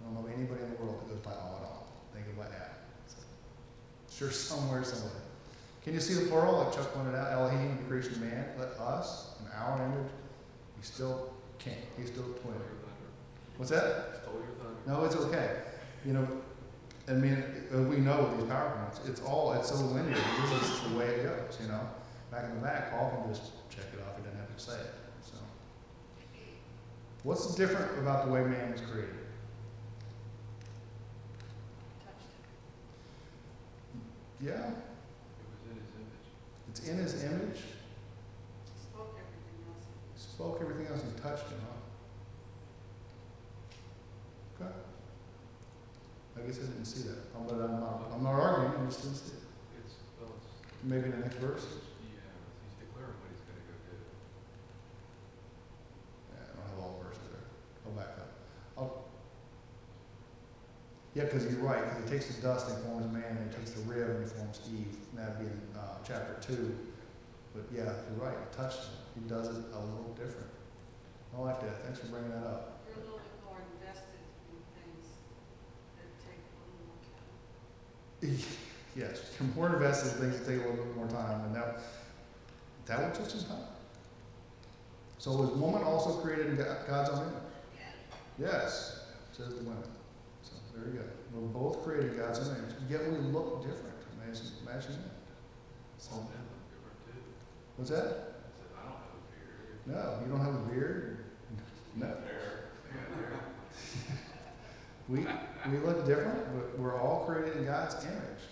[0.00, 1.86] I don't know anybody in the world that goes by Autumn.
[2.14, 2.76] They go by Adam.
[3.06, 3.16] So,
[4.10, 5.25] sure, somewhere, somewhere.
[5.86, 8.44] Can you see the plural, like Chuck pointed out, Elohim, the creation of man?
[8.58, 10.10] Let us, in our image,
[10.76, 11.76] he still can't.
[11.96, 12.54] He's still Stole twin.
[13.56, 14.20] What's that?
[14.20, 14.80] Stole your thunder.
[14.86, 15.62] No, it's okay.
[16.04, 16.28] You know,
[17.08, 17.42] I mean,
[17.74, 20.14] uh, we know with these PowerPoints, it's all, it's so linear.
[20.50, 21.80] This is the way it goes, you know?
[22.36, 24.78] back in the back, Paul can just check it off, he doesn't have to say
[24.78, 25.36] it, so.
[27.22, 29.14] What's different about the way man was created?
[34.38, 36.28] Yeah, It was in his image.
[36.78, 37.60] It's in his image,
[38.76, 39.86] Spoke everything else.
[40.16, 41.80] spoke everything else, and touched him, huh?
[44.64, 44.72] Okay.
[46.36, 49.16] I guess I didn't see that, but I'm not, I'm not arguing, I just didn't
[49.16, 49.42] see it.
[49.84, 50.32] It's, well,
[50.84, 51.64] Maybe in the next verse?
[51.64, 52.20] yeah,
[52.68, 53.96] he's declaring what he's gonna go do.
[56.36, 57.48] Yeah, I don't have all the verses there.
[57.88, 58.30] I'll back up.
[58.76, 59.08] I'll,
[61.16, 63.70] yeah, because you're right, because he takes the dust and forms man, and he takes
[63.70, 66.76] the rib and he forms Eve, and that'd be in, uh, chapter two.
[67.54, 70.52] But yeah, you're right, he touched him, he does it a little different.
[71.34, 72.84] I like that, thanks for bringing that up.
[72.84, 74.20] You're a little bit more invested
[74.52, 75.08] in things
[75.96, 77.00] that take a little more
[78.36, 78.44] time.
[78.92, 81.80] Yes, you're more invested in things that take a little bit more time, and that,
[82.84, 83.72] that would take some time.
[85.16, 87.42] So was woman also created in God's own image?
[88.38, 89.00] Yes,
[89.32, 89.95] says the women.
[90.76, 91.04] There you go.
[91.32, 93.96] We're both created in God's image, yet we look different.
[94.22, 95.16] Imagine, imagine that.
[95.98, 97.22] So, All men look different too.
[97.76, 98.34] what's that?
[98.76, 99.86] I don't have a beard.
[99.86, 101.12] No, you don't have a beard.
[101.96, 102.14] No.
[105.08, 105.20] We
[105.70, 108.42] we look different, but we're all created in God's image.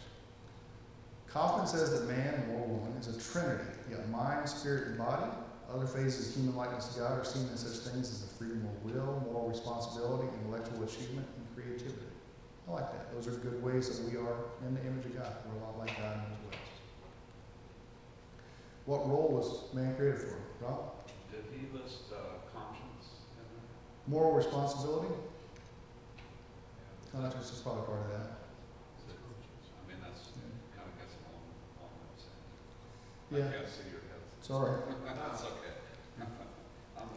[1.28, 5.30] Coffman says that man or woman is a trinity, yet mind, spirit, and body.
[5.68, 8.64] Other phases of human likeness to God are seen in such things as the freedom
[8.66, 12.06] of will, moral responsibility, intellectual achievement, and creativity.
[12.68, 13.12] I like that.
[13.14, 15.32] Those are good ways that we are in the image of God.
[15.46, 16.60] We're a lot like God in those ways.
[18.86, 20.36] What role was man created for?
[20.60, 20.92] Rob?
[21.30, 22.16] Did he list uh,
[22.52, 24.12] conscience in?
[24.12, 25.08] Moral responsibility?
[27.14, 27.20] Yeah.
[27.20, 28.28] Conscience is probably part of that.
[29.08, 30.28] I mean, that's
[30.74, 31.44] kind of gets along,
[31.80, 32.40] along with saying.
[33.30, 33.48] Yeah.
[33.48, 34.20] I can't see your head.
[34.40, 34.72] Sorry.
[35.04, 35.72] That's okay.
[36.98, 37.08] I'm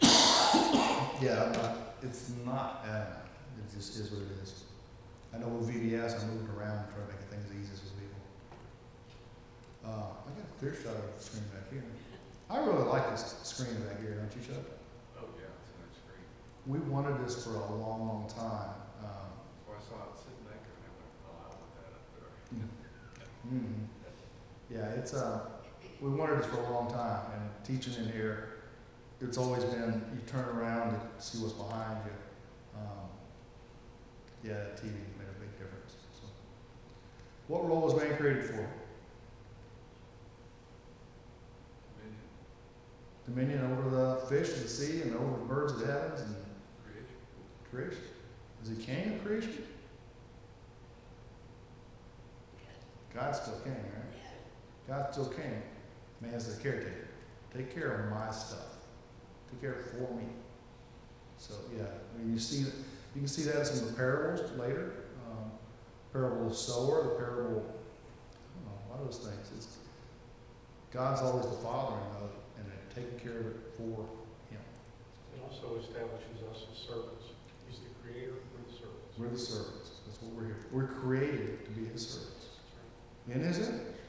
[1.22, 3.25] Yeah, not, it's not, uh,
[3.66, 4.64] it just is what it is.
[5.34, 8.20] I know with VBS, I moved around, trying to make things as easy for people.
[9.84, 11.84] Uh, I got a clear shot of the screen back here.
[12.48, 14.62] I really like this screen back here, don't you, Chuck?
[15.18, 16.24] Oh, yeah, it's in that screen.
[16.66, 18.70] We wanted this for a long, long time.
[19.02, 19.34] Um,
[19.66, 22.06] So I saw it sitting back there and I went, oh, I want that up
[22.14, 22.30] there.
[23.50, 23.90] mm,
[24.70, 25.40] yeah, it's, uh,
[26.00, 28.62] we wanted this for a long time, and teaching in here,
[29.20, 32.12] it's always been, you turn around and see what's behind you.
[32.78, 33.05] Um,
[34.44, 36.26] yeah, TV made a big difference, so.
[37.48, 38.68] What role was man created for?
[43.26, 46.20] Dominion, Dominion over the fish of the sea and over the birds of the heavens
[46.20, 46.36] and
[46.84, 47.16] creation.
[47.70, 48.04] creation.
[48.62, 49.64] Is he king of creation?
[53.14, 54.86] God's still king, right?
[54.86, 55.62] God's still king.
[56.20, 57.08] Man's the caretaker.
[57.54, 58.76] Take care of my stuff.
[59.50, 60.24] Take care for me.
[61.38, 62.66] So yeah, I mean, you see,
[63.16, 64.92] you can see that in some of the parables later.
[65.26, 65.50] Um,
[66.12, 69.50] parable of sower, the parable, I don't know, a lot of those things.
[69.56, 69.78] It's
[70.92, 74.04] God's always the father of it and then taking care of it for
[74.48, 74.60] Him.
[75.34, 77.32] It also establishes us as servants.
[77.68, 79.18] He's the creator, we're the servants.
[79.18, 79.90] We're the servants.
[80.06, 80.66] That's what we're here.
[80.72, 82.46] We're created to be His servants
[83.28, 84.00] in His image.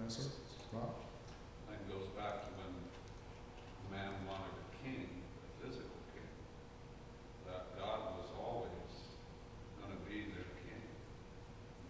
[0.00, 0.36] That's servants.
[0.72, 0.82] Right?
[1.70, 2.72] That goes back to when
[3.94, 6.28] man wanted a king, a physical king.
[7.46, 8.92] That God was always
[9.80, 10.84] gonna be their king.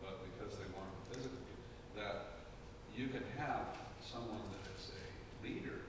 [0.05, 1.65] But because they wanted a physical king,
[1.97, 2.47] that
[2.95, 5.05] you can have someone that is a
[5.41, 5.81] leader,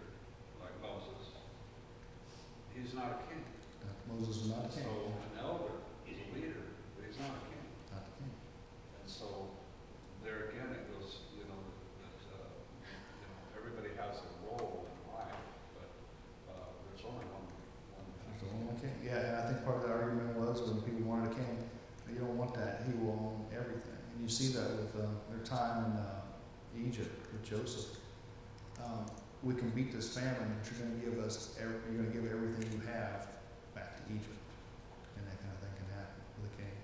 [0.63, 1.35] like Moses.
[2.71, 3.43] He's not a king.
[3.83, 4.83] Uh, Moses was not a king.
[4.83, 5.73] So an elder
[6.05, 7.63] is a leader, but he's not a king.
[7.95, 8.31] Not a king.
[8.35, 9.55] And so,
[10.23, 11.59] there again, it goes, you know,
[12.03, 12.51] that, uh,
[12.83, 15.39] you know, everybody has a role in life,
[15.79, 15.89] but,
[16.51, 17.47] uh, there's only one,
[17.95, 18.51] one There's king.
[18.51, 18.95] only one king.
[18.99, 21.55] Yeah, and I think part of the argument was when people wanted a king,
[22.11, 22.83] you don't want that.
[22.85, 23.97] He will own everything.
[24.13, 26.21] And you see that with uh, their time in uh,
[26.87, 27.97] Egypt with Joseph.
[28.83, 29.05] Um,
[29.43, 32.15] we can beat this famine, but you're going to give us, ev- you're going to
[32.17, 33.27] give everything you have
[33.75, 34.41] back to Egypt,
[35.17, 36.75] and that kind of thing can happen with a king.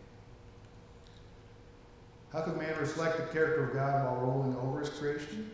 [2.33, 5.51] How could man reflect the character of God while ruling over his creation?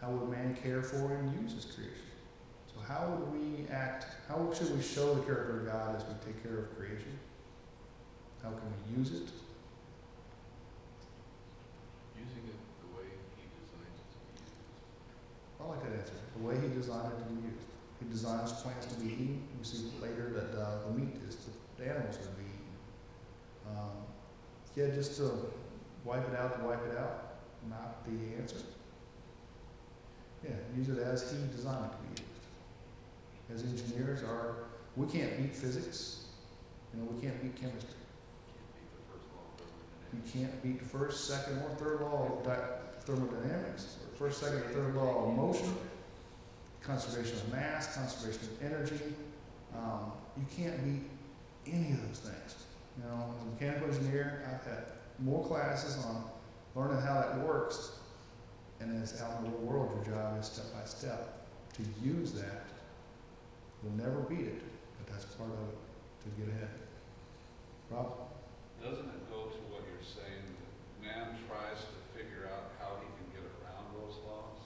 [0.00, 1.94] How would man care for and use his creation?
[2.74, 6.14] So how would we act, how should we show the character of God as we
[6.24, 7.16] take care of creation?
[8.42, 9.30] How can we use it?
[12.18, 13.06] Using it the way
[13.38, 14.54] he designed it to be used.
[15.60, 16.18] I like that answer.
[16.36, 17.66] The way he designed it to be used.
[18.02, 19.42] He designs plants to be eaten.
[19.58, 21.36] We see later that uh, the meat is
[21.78, 22.74] the animals are to be eaten.
[23.70, 23.94] Um,
[24.74, 25.50] yeah, just to
[26.06, 27.34] wipe it out to wipe it out,
[27.68, 28.56] not the answer.
[30.44, 33.66] Yeah, use it as he designed it to be used.
[33.66, 36.26] As engineers, are we can't beat physics,
[36.94, 37.90] you know, we can't beat chemistry.
[40.12, 44.94] You can't beat the first, second, or third law of thermodynamics, first, second, or third
[44.94, 45.74] law of motion,
[46.80, 49.00] conservation of mass, conservation of energy.
[49.76, 51.02] Um, you can't beat
[51.66, 52.54] any of those things.
[52.96, 54.84] You know, as a mechanical engineer, I've had
[55.18, 56.24] more classes on
[56.74, 57.92] learning how that works.
[58.80, 62.32] And as out in the real world, your job is step by step to use
[62.32, 62.66] that.
[63.82, 64.62] You'll never beat it,
[64.98, 65.78] but that's part of it
[66.24, 66.70] to get ahead.
[67.90, 68.12] Rob?
[68.82, 73.08] Doesn't it go to what you're saying, that man tries to figure out how he
[73.16, 74.60] can get around those laws?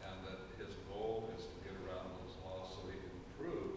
[0.00, 3.76] And that his goal is to get around those laws so he can prove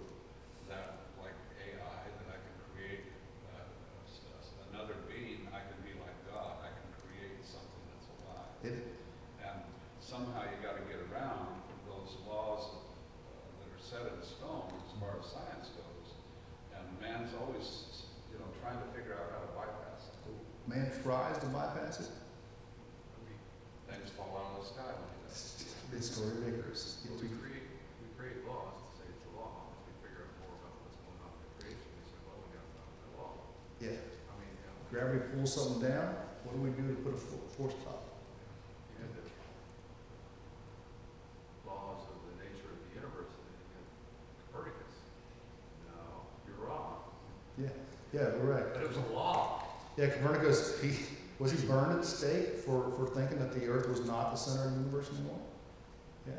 [0.72, 3.04] that, like AI, that I can create
[3.52, 3.68] uh,
[4.08, 8.54] s- s- another being, I can be like God, I can create something that's alive.
[8.64, 8.80] It,
[9.44, 9.60] And
[10.00, 11.58] somehow you gotta get around
[11.90, 12.80] those laws uh,
[13.60, 16.08] that are set in stone as far as science goes.
[16.74, 20.32] And man's always, you know, trying to figure out how to bypass it.
[21.06, 23.40] Man tries to bypass it, I mean,
[23.92, 25.66] Things fall out of the sky when he does.
[25.96, 27.04] It's story makers.
[27.12, 27.68] we create,
[28.02, 30.98] we create laws to say it's a law, as we figure out more about what's
[31.04, 33.36] going on in creation, we say, well, we find the law.
[33.84, 36.16] Yeah, I mean, you know, gravity pulls something down,
[36.48, 38.02] what do we do to put a fo- force stop?
[38.96, 39.24] you had the
[41.68, 43.86] laws of the nature of the universe, and then you get
[44.50, 44.96] Copernicus.
[45.92, 47.04] No, you're wrong.
[47.60, 47.76] Yeah,
[48.16, 48.68] yeah, we're right.
[48.74, 49.64] But it was a law.
[49.96, 50.98] Yeah, Copernicus, he,
[51.38, 54.66] was he burned at stake for, for thinking that the earth was not the center
[54.66, 55.40] of the universe anymore?
[56.28, 56.34] Yeah,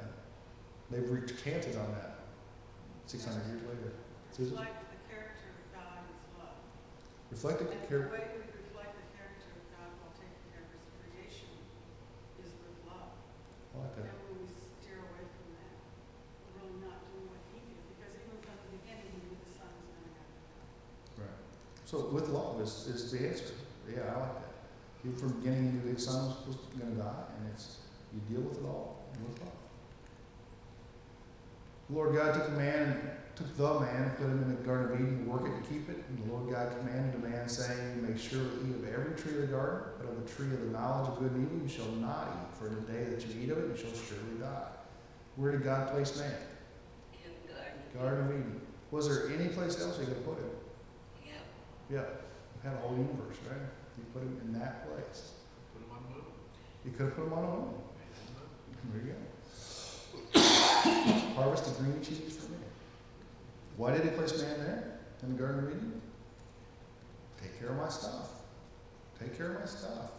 [0.91, 2.19] they've recanted on that
[3.07, 3.95] six hundred years later.
[4.35, 6.03] Reflect the character of God
[6.35, 6.59] love.
[7.31, 10.83] And the care, way we reflect the character of God while taking care of his
[10.99, 11.55] creation
[12.43, 13.15] is with love.
[13.15, 14.11] I like that.
[14.11, 15.79] And when we steer away from that,
[16.43, 19.53] we're really not doing what he did, because even from the beginning, he knew the
[19.55, 21.29] son was gonna have to die.
[21.29, 21.39] Right.
[21.85, 23.55] So with love is, is the answer.
[23.89, 24.55] Yeah, I like that.
[25.05, 27.79] Even from the beginning, he knew his son was, was gonna die, and it's,
[28.13, 29.53] you deal with it all with love.
[31.91, 34.93] The Lord God took a man, took the man, and put him in the Garden
[34.93, 36.03] of Eden to work it and keep it.
[36.09, 39.35] And the Lord God commanded the man, saying, You may surely eat of every tree
[39.35, 41.69] of the garden, but of the tree of the knowledge of good and evil you
[41.69, 44.41] shall not eat, for in the day that you eat of it, you shall surely
[44.41, 44.73] die.
[45.37, 46.33] Where did God place man?
[47.13, 47.75] In the garden.
[47.93, 48.61] Garden of Eden.
[48.91, 50.51] Was there any place else he could put him?
[51.91, 51.99] Yeah.
[51.99, 53.61] Yeah, had a whole universe, right?
[53.99, 55.33] You put him in that place.
[55.73, 56.25] Put them on the moon.
[56.85, 57.75] You could have put him on a moon.
[58.91, 59.03] Made.
[59.03, 59.15] There you
[60.35, 60.41] go.
[61.37, 62.59] Harvest the green cheese for me.
[63.77, 66.01] Why did he place man there in the Garden of Eden?
[67.43, 68.31] Take care of my stuff.
[69.21, 70.11] Take care of my stuff.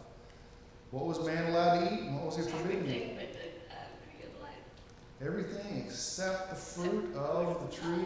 [0.90, 3.02] What was man allowed to eat and what was he forbidden to eat?
[3.02, 4.64] Everything but the uh, tree of life.
[5.20, 8.04] Everything except the fruit of the tree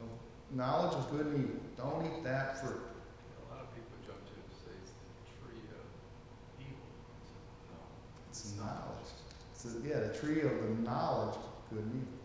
[0.00, 0.08] of
[0.52, 1.60] knowledge of good and evil.
[1.76, 2.76] Don't eat that fruit.
[2.76, 5.86] A lot of people jump to and say it's the tree of
[6.60, 6.86] evil.
[7.70, 7.78] No.
[8.40, 9.08] It's knowledge.
[9.52, 12.18] It's the, yeah, the tree of the knowledge of good and evil.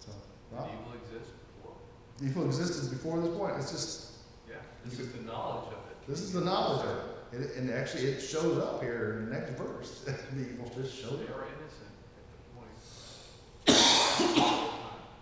[0.00, 0.10] So,
[0.50, 1.76] Did evil exist before?
[2.22, 3.54] Evil existed before this point.
[3.58, 4.10] It's just,
[4.48, 5.96] Yeah, this is the knowledge of it.
[6.08, 7.04] this is the knowledge of it.
[7.32, 10.00] And, and actually, it shows up here in the next verse.
[10.04, 11.38] the evil just shows They up.
[11.38, 14.68] are innocent at the point.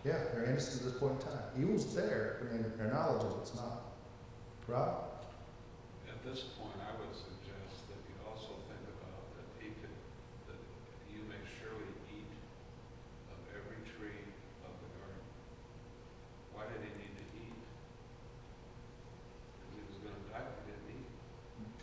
[0.04, 1.44] Yeah, they're innocent at this point in time.
[1.60, 3.82] Evil's there, I mean, their knowledge of it's not.
[4.66, 5.04] Rob?
[6.08, 9.92] At this point, I would suggest that you also think about that he could,
[10.48, 10.56] that
[11.12, 12.32] you may surely eat
[13.28, 14.24] of every tree
[14.64, 15.20] of the garden.
[16.56, 17.60] Why did he need to eat?
[19.60, 21.12] Because he was gonna die if he didn't eat.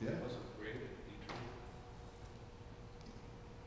[0.01, 1.53] He wasn't created eternal.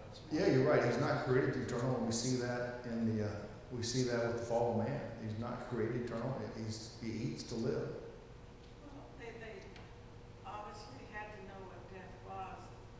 [0.03, 0.83] That's my- Yeah, you're right.
[0.83, 3.29] He's not created eternal, and we see that in the, uh,
[3.73, 5.01] we see that with the fall of man.
[5.23, 6.41] He's not created eternal.
[6.57, 7.89] He's, he eats to live.
[8.81, 9.61] Well, they, they
[10.47, 12.57] obviously had to know what death was,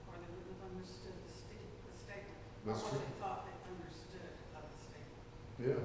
[0.09, 2.37] or they wouldn't have understood the sta- the statement.
[2.67, 3.01] That's Or true.
[3.01, 5.25] they thought they understood of the statement.
[5.65, 5.81] Yeah.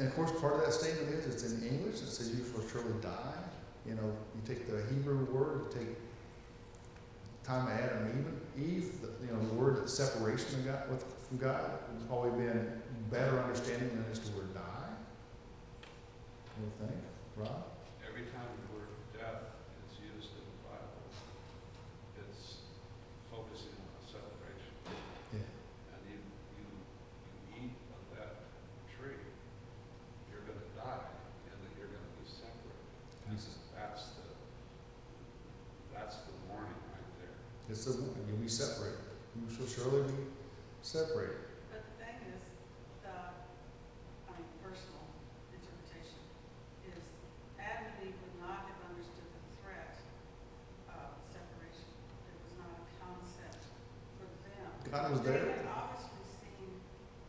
[0.00, 2.64] And of course, part of that statement is, it's in English, it says you shall
[2.68, 3.36] surely die.
[3.84, 5.92] You know, you take the Hebrew word, you take
[7.50, 11.04] time of Adam and Eve, Eve, the, you know, the word separation of God, with,
[11.26, 12.80] from God, has probably been
[13.10, 14.86] better understanding than the word die.
[16.62, 17.02] You think,
[17.34, 17.74] Rob?
[18.06, 19.50] Every time the word death
[19.90, 21.02] is used in the Bible,
[22.22, 22.62] it's
[23.34, 24.70] focusing on a separation.
[25.34, 25.42] Yeah.
[25.90, 26.22] And you,
[26.54, 28.46] you, you eat of that
[28.94, 29.18] tree,
[30.30, 31.10] you're gonna die,
[31.50, 32.78] and that you're gonna be separate.
[33.26, 33.34] And
[33.74, 34.28] that's the,
[35.90, 37.34] that's the warning right there.
[37.72, 38.98] It's the, you'll be separated.
[39.38, 40.18] You shall surely be
[40.82, 41.38] separated.
[41.70, 42.42] But the thing is,
[43.06, 43.14] the,
[44.26, 45.06] I mean, personal
[45.54, 46.18] interpretation
[46.90, 46.98] is
[47.62, 50.02] Adam and Eve would not have understood the threat
[50.90, 51.86] of separation.
[52.26, 53.70] It was not a concept
[54.18, 54.66] for them.
[54.90, 55.62] God was They there.
[55.62, 56.74] had obviously seen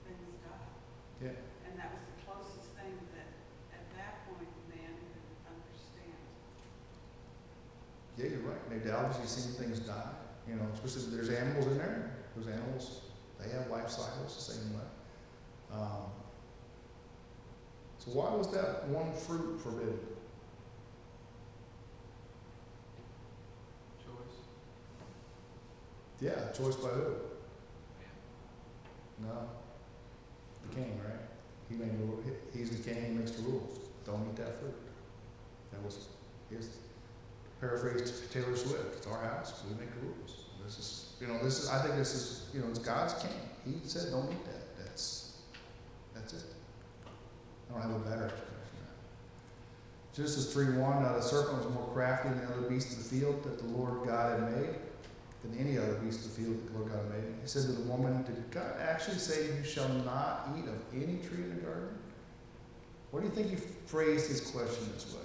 [0.10, 0.74] things die,
[1.22, 1.38] Yeah.
[1.70, 3.30] and that was the closest thing that,
[3.78, 6.18] at that point, man could understand.
[8.18, 8.58] Yeah, you're right.
[8.74, 10.18] They've obviously seen things die.
[10.48, 12.12] You know, especially there's animals in there.
[12.36, 13.02] Those animals,
[13.40, 14.86] they have life cycles the same way.
[15.74, 16.12] Um,
[17.98, 20.00] so why was that one fruit forbidden?
[24.04, 24.38] Choice,
[26.20, 27.14] Yeah, choice by who?
[29.22, 29.50] No.
[30.68, 31.20] The king, right?
[31.70, 31.92] He made
[32.54, 33.80] he's the king, he makes the rules.
[34.06, 34.76] Don't eat that fruit.
[37.62, 38.98] Paraphrase Taylor Swift.
[38.98, 40.46] It's our house, we make the rules.
[40.66, 43.32] This is, you know, this is, I think this is, you know, it's God's king.
[43.64, 44.78] He said, don't eat that.
[44.78, 45.38] That's,
[46.14, 46.44] that's it.
[47.70, 48.48] I don't have a better explanation.
[50.14, 53.16] Genesis three one, now the serpent was more crafty than the other beasts of the
[53.16, 54.76] field that the Lord God had made
[55.44, 57.34] than any other beast of the field that the Lord God had made.
[57.42, 61.18] He said to the woman, Did God actually say you shall not eat of any
[61.18, 61.98] tree in the garden?
[63.12, 63.56] What do you think he
[63.86, 65.22] phrased his question this way?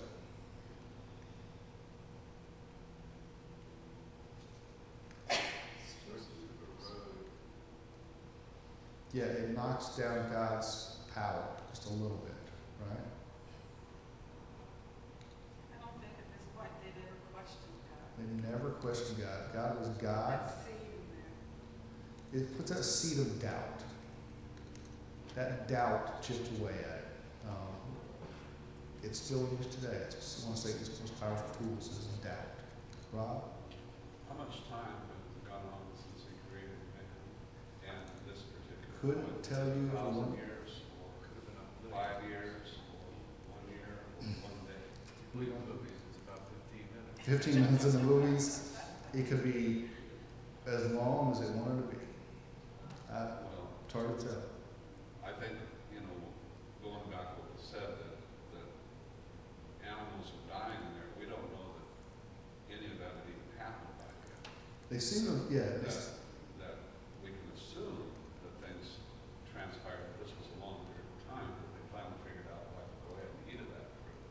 [5.28, 7.03] Versus the road.
[9.16, 12.36] Yeah, it knocks down God's power just a little bit,
[12.84, 13.00] right?
[15.72, 17.00] I don't think at this point they'd
[17.32, 18.04] questioned God.
[18.20, 19.54] They never questioned God.
[19.54, 20.32] God was God.
[20.32, 22.42] That seed in there.
[22.42, 23.80] It puts that seed of doubt.
[25.34, 27.08] That doubt chipped away at it.
[27.48, 27.72] Um,
[29.02, 29.96] it's still used today.
[29.96, 31.88] I just want to say this most powerful tool is
[32.22, 32.52] doubt.
[33.14, 33.44] Rob?
[34.28, 38.86] How much time has gone on since he created man and this particular?
[39.01, 41.92] Couldn't tell you if it Thousand went- years, or Could have been up there.
[41.92, 43.05] five years, or
[43.55, 44.82] one year, or one day?
[45.05, 47.20] If you believe the movies, it's about fifteen minutes.
[47.22, 48.72] 15 minutes in the movies,
[49.14, 49.90] it could be
[50.66, 52.03] as long as it wanted to be.
[53.12, 54.42] Uh, Well, it's hard to tell.
[55.22, 55.55] I think,
[55.92, 56.16] you know,
[56.82, 58.14] going back to what was said, that,
[58.57, 58.66] that
[59.86, 61.86] animals are dying in there, we don't know that
[62.74, 64.40] any of that had even happened back then.
[64.90, 66.03] They seem to, yeah, they, That,
[66.62, 66.76] that
[67.22, 68.11] we can assume
[68.42, 68.99] that things
[69.51, 73.18] transpired, this was a long period of time, that they finally figured out, like, go
[73.18, 74.22] ahead and eat of that fruit.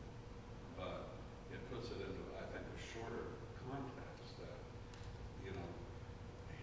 [0.80, 0.96] But
[1.52, 3.36] it puts it into, I think, a shorter
[3.68, 4.56] context that,
[5.44, 5.68] you know,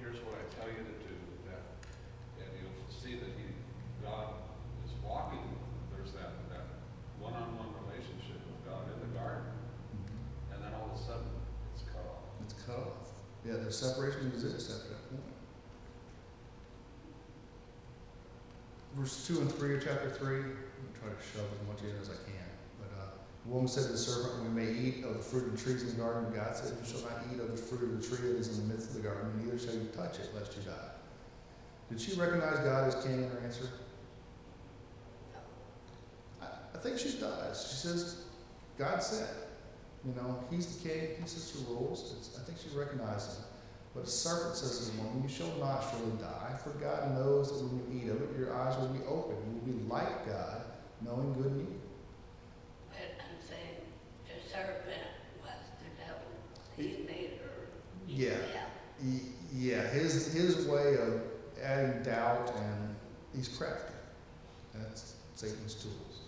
[0.01, 1.16] here's what I tell you to do,
[1.51, 1.76] that,
[2.39, 3.51] and you'll see that he,
[3.99, 4.39] God
[4.88, 5.43] is walking,
[5.91, 6.80] there's that, that
[7.20, 10.55] one-on-one relationship with God in the garden, mm-hmm.
[10.55, 11.28] and then all of a sudden,
[11.76, 12.32] it's cut off.
[12.47, 13.11] it's cut off.
[13.43, 15.36] Yeah, the separation exists after that point.
[18.95, 21.84] Verse 2 and 3 of chapter 3, I'm going to try to shove as much
[21.84, 22.47] in as I can.
[23.46, 25.84] The woman said to the serpent, We may eat of the fruit of the trees
[25.84, 26.34] in the garden.
[26.34, 28.68] God said, You shall not eat of the fruit of the tree that is in
[28.68, 30.91] the midst of the garden, neither shall you touch it, lest you die.
[31.89, 33.70] Did she recognize God as king in her answer?
[36.41, 37.68] I, I think she does.
[37.70, 38.24] She says,
[38.78, 39.28] God said,
[40.06, 42.16] you know, he's the king, he sets the rules.
[42.18, 43.46] It's, I think she recognizes him.
[43.94, 47.52] But the serpent says to the woman, You shall not surely die, for God knows
[47.52, 49.38] that when you eat of it, your eyes will be open.
[49.46, 50.62] You will be like God,
[51.02, 51.82] knowing good and evil.
[52.89, 53.86] But I'm saying
[54.26, 56.26] the serpent was the devil.
[56.76, 57.70] He made her.
[58.14, 58.30] Yeah.
[58.53, 58.66] Yeah.
[59.03, 59.20] Y-
[59.55, 61.22] Yeah, his, his way of
[61.61, 62.95] adding doubt and
[63.36, 63.93] he's crafty.
[64.74, 66.22] That's Satan's tools.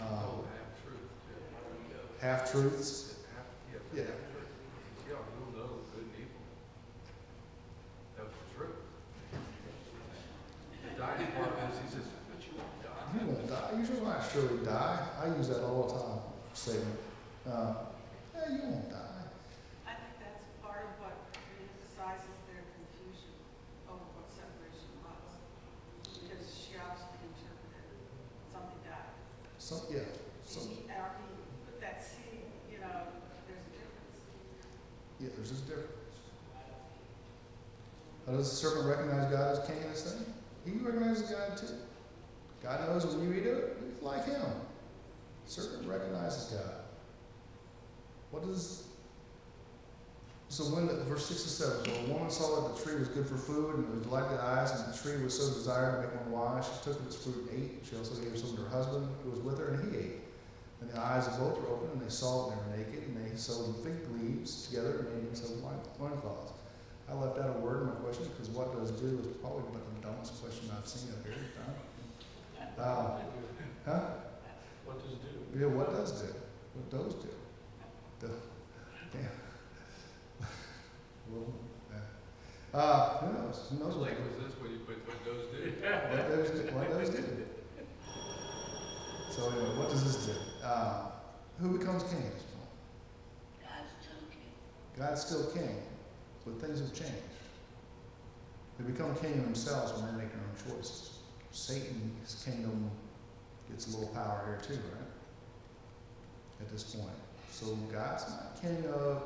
[0.00, 0.44] Oh, Um,
[2.20, 3.16] half truths.
[3.34, 4.06] Half, yeah, Yeah.
[4.06, 4.46] half truth.
[5.08, 6.42] You'll know good and evil.
[8.16, 8.78] That was the truth.
[10.84, 13.18] The dying part is, he says, but you won't die.
[13.18, 13.78] You won't die.
[13.78, 15.06] You shall not surely die.
[15.20, 16.20] I use that all the time,
[16.54, 16.92] Satan.
[17.44, 17.74] Uh,
[18.36, 19.26] yeah, you won't die.
[19.88, 23.32] I think that's part of what emphasizes their confusion
[23.88, 25.40] over what separation was.
[26.04, 27.96] Because she obviously interpreted
[28.52, 29.08] something died.
[29.58, 30.04] So, yeah.
[30.44, 31.32] So, He, or he
[31.64, 33.08] put that seed, you know,
[33.48, 34.20] there's a difference.
[35.20, 35.96] yeah, there's a difference.
[38.30, 40.24] Does the serpent recognize God as king in this thing?
[40.64, 41.74] He recognizes God too.
[42.62, 44.42] God knows when you eat it, it's like him.
[45.46, 46.74] Serpent recognizes God.
[48.30, 48.84] What does
[50.50, 53.06] so when the, verse six and seven, so a woman saw that the tree was
[53.06, 56.02] good for food and it was to the eyes, and the tree was so desired
[56.02, 56.66] to make one wise.
[56.66, 57.86] She took of its fruit and ate.
[57.86, 60.18] She also gave some to her husband who was with her, and he ate.
[60.80, 63.14] And the eyes of both were open, and they saw that they were naked, and
[63.14, 66.50] they sewed fig leaves together and made themselves loin- loincloths.
[67.10, 69.82] I left out a word in my question because what does do is probably about
[69.94, 71.34] the dumbest question I've seen up here.
[72.78, 72.82] Huh?
[72.82, 73.18] Uh,
[73.84, 74.00] huh?
[74.86, 75.58] What does do?
[75.58, 76.28] Yeah, what does do?
[76.74, 77.28] What does do?
[78.20, 78.30] The,
[79.14, 80.46] yeah.
[81.30, 81.52] well,
[81.90, 82.78] yeah.
[82.78, 83.66] Uh, who knows?
[83.70, 85.66] Who knows what, Like, was this what you put, what those do?
[85.82, 86.62] what does do?
[86.76, 87.24] What does do?
[89.30, 90.32] So anyway, what does this do?
[90.64, 91.10] Uh,
[91.58, 92.70] who becomes king at this point?
[93.66, 94.54] God's still king.
[94.96, 95.82] God's still king,
[96.44, 97.14] but things have changed.
[98.78, 101.18] They become king themselves when they make their own choices.
[101.50, 102.90] Satan's kingdom
[103.70, 105.10] gets a little power here too, right?
[106.60, 107.18] At this point.
[107.50, 109.22] So God's not king of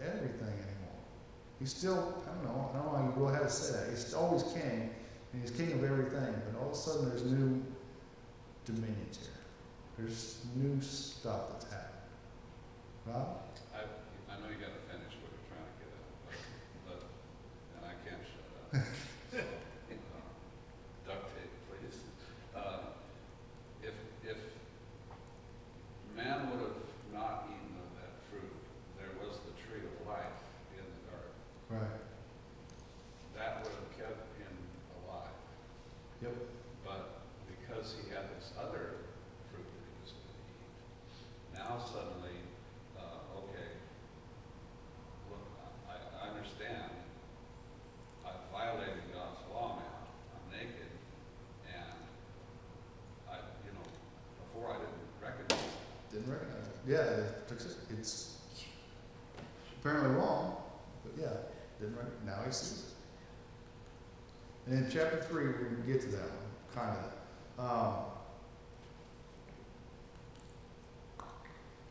[0.00, 0.98] everything anymore.
[1.58, 3.90] He's still, I don't know, I don't know how you really how to say that.
[3.90, 4.90] He's always king,
[5.32, 7.62] and he's king of everything, but all of a sudden there's new
[8.64, 9.40] dominions here.
[9.98, 11.88] There's new stuff that's happening.
[13.06, 13.40] Rob?
[13.74, 13.80] I,
[14.32, 16.04] I know you gotta finish what you're trying to get at,
[16.86, 17.00] but, but,
[17.74, 18.86] and I can't shut up.
[19.32, 20.22] So, uh,
[21.06, 21.98] Duct tape, please.
[22.54, 22.94] Uh,
[23.82, 24.36] If, if
[26.14, 26.78] man would have
[27.12, 28.52] not eaten of that fruit,
[28.98, 30.38] there was the tree of life
[30.76, 31.34] in the garden.
[31.70, 32.02] Right.
[33.38, 34.54] That would have kept him
[35.00, 35.32] alive.
[36.20, 36.36] Yep.
[36.84, 39.08] But because he had this other
[39.48, 40.74] fruit that he was going to eat,
[41.54, 42.36] now suddenly,
[42.98, 43.78] uh, okay,
[45.30, 45.46] look,
[45.88, 46.90] I, I understand.
[48.26, 50.10] I violated God's law now.
[50.34, 50.90] I'm naked,
[51.70, 51.96] and
[53.30, 53.86] I, you know,
[54.42, 56.12] before I didn't recognize it.
[56.12, 56.77] Didn't recognize it.
[56.88, 57.76] Yeah, it it.
[57.98, 58.38] It's
[59.78, 60.56] apparently wrong,
[61.04, 61.34] but yeah,
[61.78, 64.72] didn't recognize Now he sees it.
[64.72, 67.12] And in chapter three, we're going to get to that one, kind of.
[67.62, 67.94] Um,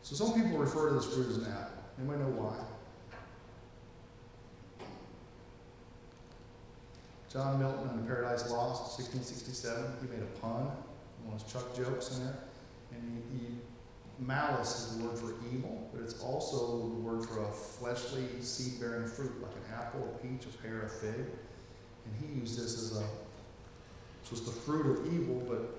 [0.01, 1.83] so some people refer to this fruit as an apple.
[1.99, 2.57] Anybody know why?
[7.31, 10.71] John Milton in Paradise Lost, 1667, he made a pun,
[11.23, 12.39] one of his Chuck jokes in there,
[12.93, 13.47] and he, he
[14.19, 18.79] Malice is the word for evil, but it's also the word for a fleshly, seed
[18.79, 21.13] bearing fruit, like an apple, a peach, a pear, a fig.
[21.13, 23.03] And he used this as a,
[24.23, 25.75] so it's the fruit of evil, but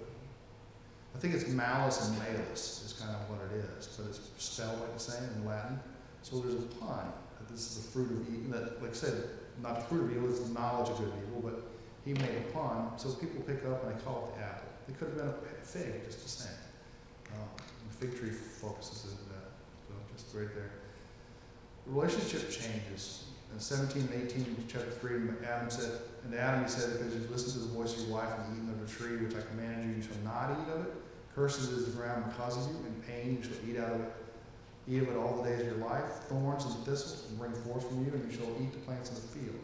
[1.17, 4.81] I think it's malice and malus is kind of what it is, but it's spelled
[4.81, 5.81] like the same in Latin.
[6.23, 9.25] So there's a pun that this is the fruit of evil, that, like I said,
[9.63, 11.63] not the fruit of evil, it's the knowledge of good and evil, but
[12.05, 14.69] he made a pun, so people pick up and they call it the apple.
[14.89, 16.53] It could have been a fig, just the same.
[17.35, 17.49] Um,
[17.89, 19.51] the fig tree focuses into that,
[19.87, 20.71] so just right there.
[21.87, 23.25] The relationship changes.
[23.53, 25.91] In 17 and 18, chapter 3, Adam said,
[26.25, 28.69] And Adam he said, Because you listened to the voice of your wife and eaten
[28.69, 30.93] of the tree which I commanded you, you shall not eat of it.
[31.35, 34.13] Cursed is the ground because of you, in pain you shall eat out of it.
[34.87, 36.05] Eat of it all the days of your life.
[36.29, 39.17] Thorns and thistles will bring forth from you, and you shall eat the plants of
[39.17, 39.61] the field.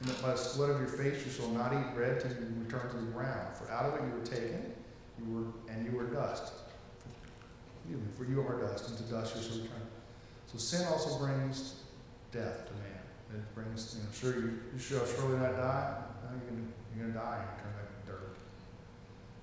[0.00, 2.52] And that by the sweat of your face you shall not eat bread till you
[2.58, 3.56] return to the ground.
[3.56, 4.73] For out of it you were taken,
[5.18, 6.52] you were, and you were dust.
[8.16, 9.82] For you are dust, and to dust you shall return.
[10.46, 11.74] So sin also brings
[12.32, 12.94] death to man.
[13.34, 15.94] It brings, you know, sure you, you shall surely not die.
[16.22, 18.36] No, you're gonna, you're gonna die and turn back to dirt.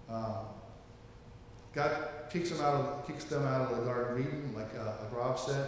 [0.10, 0.46] Um,
[1.74, 4.94] God kicks them out of kicks them out of the Garden of Eden, like uh,
[5.02, 5.68] like Rob said.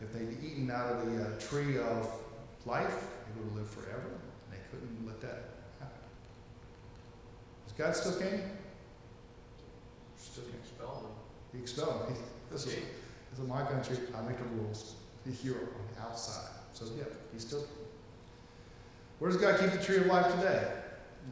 [0.00, 2.10] If they'd eaten out of the uh, tree of
[2.66, 4.10] life, they would have lived forever.
[4.10, 5.44] And they couldn't let that
[5.78, 5.98] happen.
[7.66, 8.42] Is God still king?
[10.38, 11.12] Expel them.
[11.52, 12.14] He expelled him.
[12.14, 12.20] He,
[12.50, 12.74] this is,
[13.30, 13.98] this is my country.
[14.16, 14.96] I make the rules.
[15.24, 16.50] He's here on the outside.
[16.72, 17.64] So yeah, he's still.
[19.18, 20.72] Where does God keep the tree of life today?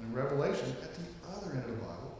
[0.01, 2.19] In Revelation, at the other end of the Bible,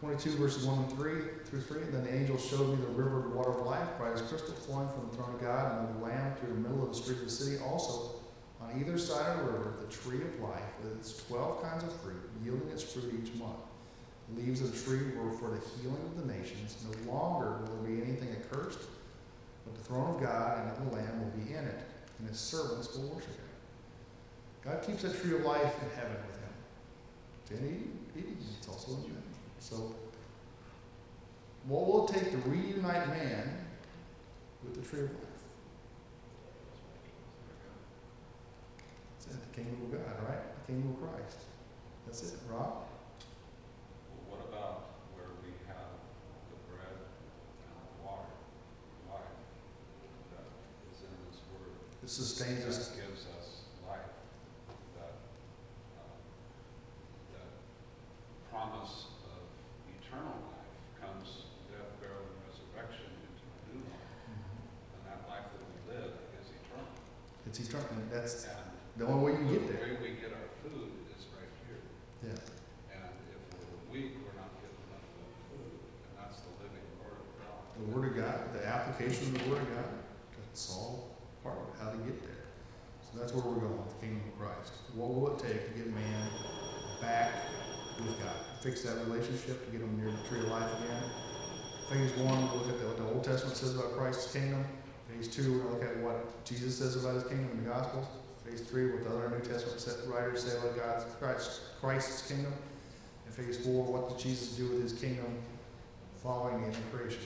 [0.00, 1.80] 22 verses 1 and 3 through 3.
[1.90, 4.88] Then the angel showed me the river of water of life, bright as crystal, flowing
[4.88, 7.18] from the throne of God and of the Lamb through the middle of the street
[7.18, 7.62] of the city.
[7.64, 8.16] Also,
[8.60, 11.92] on either side of the river, the tree of life with its 12 kinds of
[12.00, 13.69] fruit, yielding its fruit each month.
[14.36, 16.76] Leaves of the tree were for the healing of the nations.
[16.84, 18.78] No longer will there be anything accursed,
[19.64, 21.80] but the throne of God and of the Lamb will be in it,
[22.18, 23.50] and his servants will worship him.
[24.64, 26.52] God keeps that tree of life in heaven with him.
[27.42, 28.36] It's in Eden, Eden.
[28.58, 29.22] It's also in heaven.
[29.58, 29.94] So,
[31.66, 33.66] what will it take to reunite man
[34.62, 35.24] with the tree of life?
[39.18, 40.66] It's in the kingdom of God, right?
[40.66, 41.38] The kingdom of Christ.
[42.06, 42.84] That's it, Rob?
[44.50, 45.94] About where we have
[46.50, 48.34] the bread and the water,
[49.06, 49.30] life,
[50.34, 50.46] that
[50.90, 51.70] is in this word?
[52.02, 52.90] It sustains us.
[52.90, 54.10] That gives us life,
[54.98, 55.14] that,
[56.02, 56.18] uh,
[57.38, 57.50] that
[58.50, 59.46] promise of
[60.02, 64.10] eternal life comes death, burial, and resurrection into a new life.
[64.34, 66.10] And that life that we live
[66.42, 66.90] is eternal.
[67.46, 69.86] It's eternal, that's And the only way you can get there.
[69.86, 71.78] The way we get our food is right here.
[72.26, 72.34] Yeah.
[72.98, 76.84] And if we're weak, we're not getting enough of that food, and that's the living
[77.00, 77.69] word of God.
[77.80, 79.84] The Word of God, the application of the Word of God,
[80.36, 82.44] that's all part of it, how to get there.
[83.00, 84.72] So that's where we're going, the kingdom of Christ.
[84.94, 86.28] What will it take to get man
[87.00, 87.32] back
[87.96, 88.36] with God?
[88.60, 91.02] Fix that relationship, to get him near the tree of life again?
[91.88, 94.64] Phase one, we'll look at what the Old Testament says about Christ's kingdom.
[95.08, 98.06] Phase two, we'll look at what Jesus says about his kingdom in the Gospels.
[98.44, 102.52] Phase three, what the other New Testament writers say about God's, Christ, Christ's kingdom.
[103.26, 105.26] And phase four, what did Jesus do with his kingdom
[106.22, 107.22] following the creation?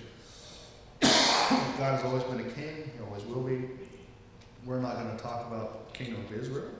[1.78, 3.68] God has always been a king, he always will be.
[4.64, 6.70] We're not gonna talk about kingdom of Israel.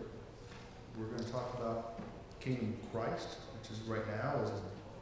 [0.99, 2.01] We're gonna talk about
[2.41, 4.57] kingdom of Christ, which is right now is the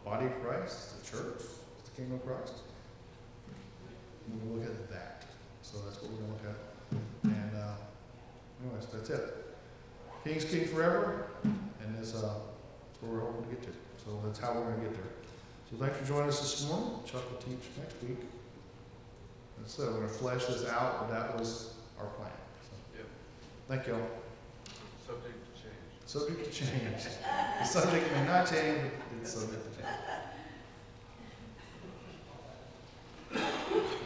[0.04, 1.42] body of Christ, the church,
[1.78, 2.54] it's the kingdom of Christ.
[4.26, 5.26] And We'll look at that.
[5.62, 7.30] So that's what we're gonna look at.
[7.30, 7.74] And, uh,
[8.64, 9.54] anyways, that's it.
[10.24, 13.68] King's king forever, and this, uh, that's where we're hoping to get to.
[14.04, 15.12] So that's how we're gonna get there.
[15.70, 16.98] So thanks for joining us this morning.
[17.06, 18.18] Chuck will teach next week.
[19.62, 22.32] And so we're gonna flesh this out, but that was our plan.
[22.62, 23.06] So, Yep.
[23.68, 24.08] Thank y'all.
[25.06, 25.78] Subject to change.
[26.04, 27.04] Subject to change.
[27.60, 29.82] The subject may not change, but it's subject to
[33.38, 33.98] change.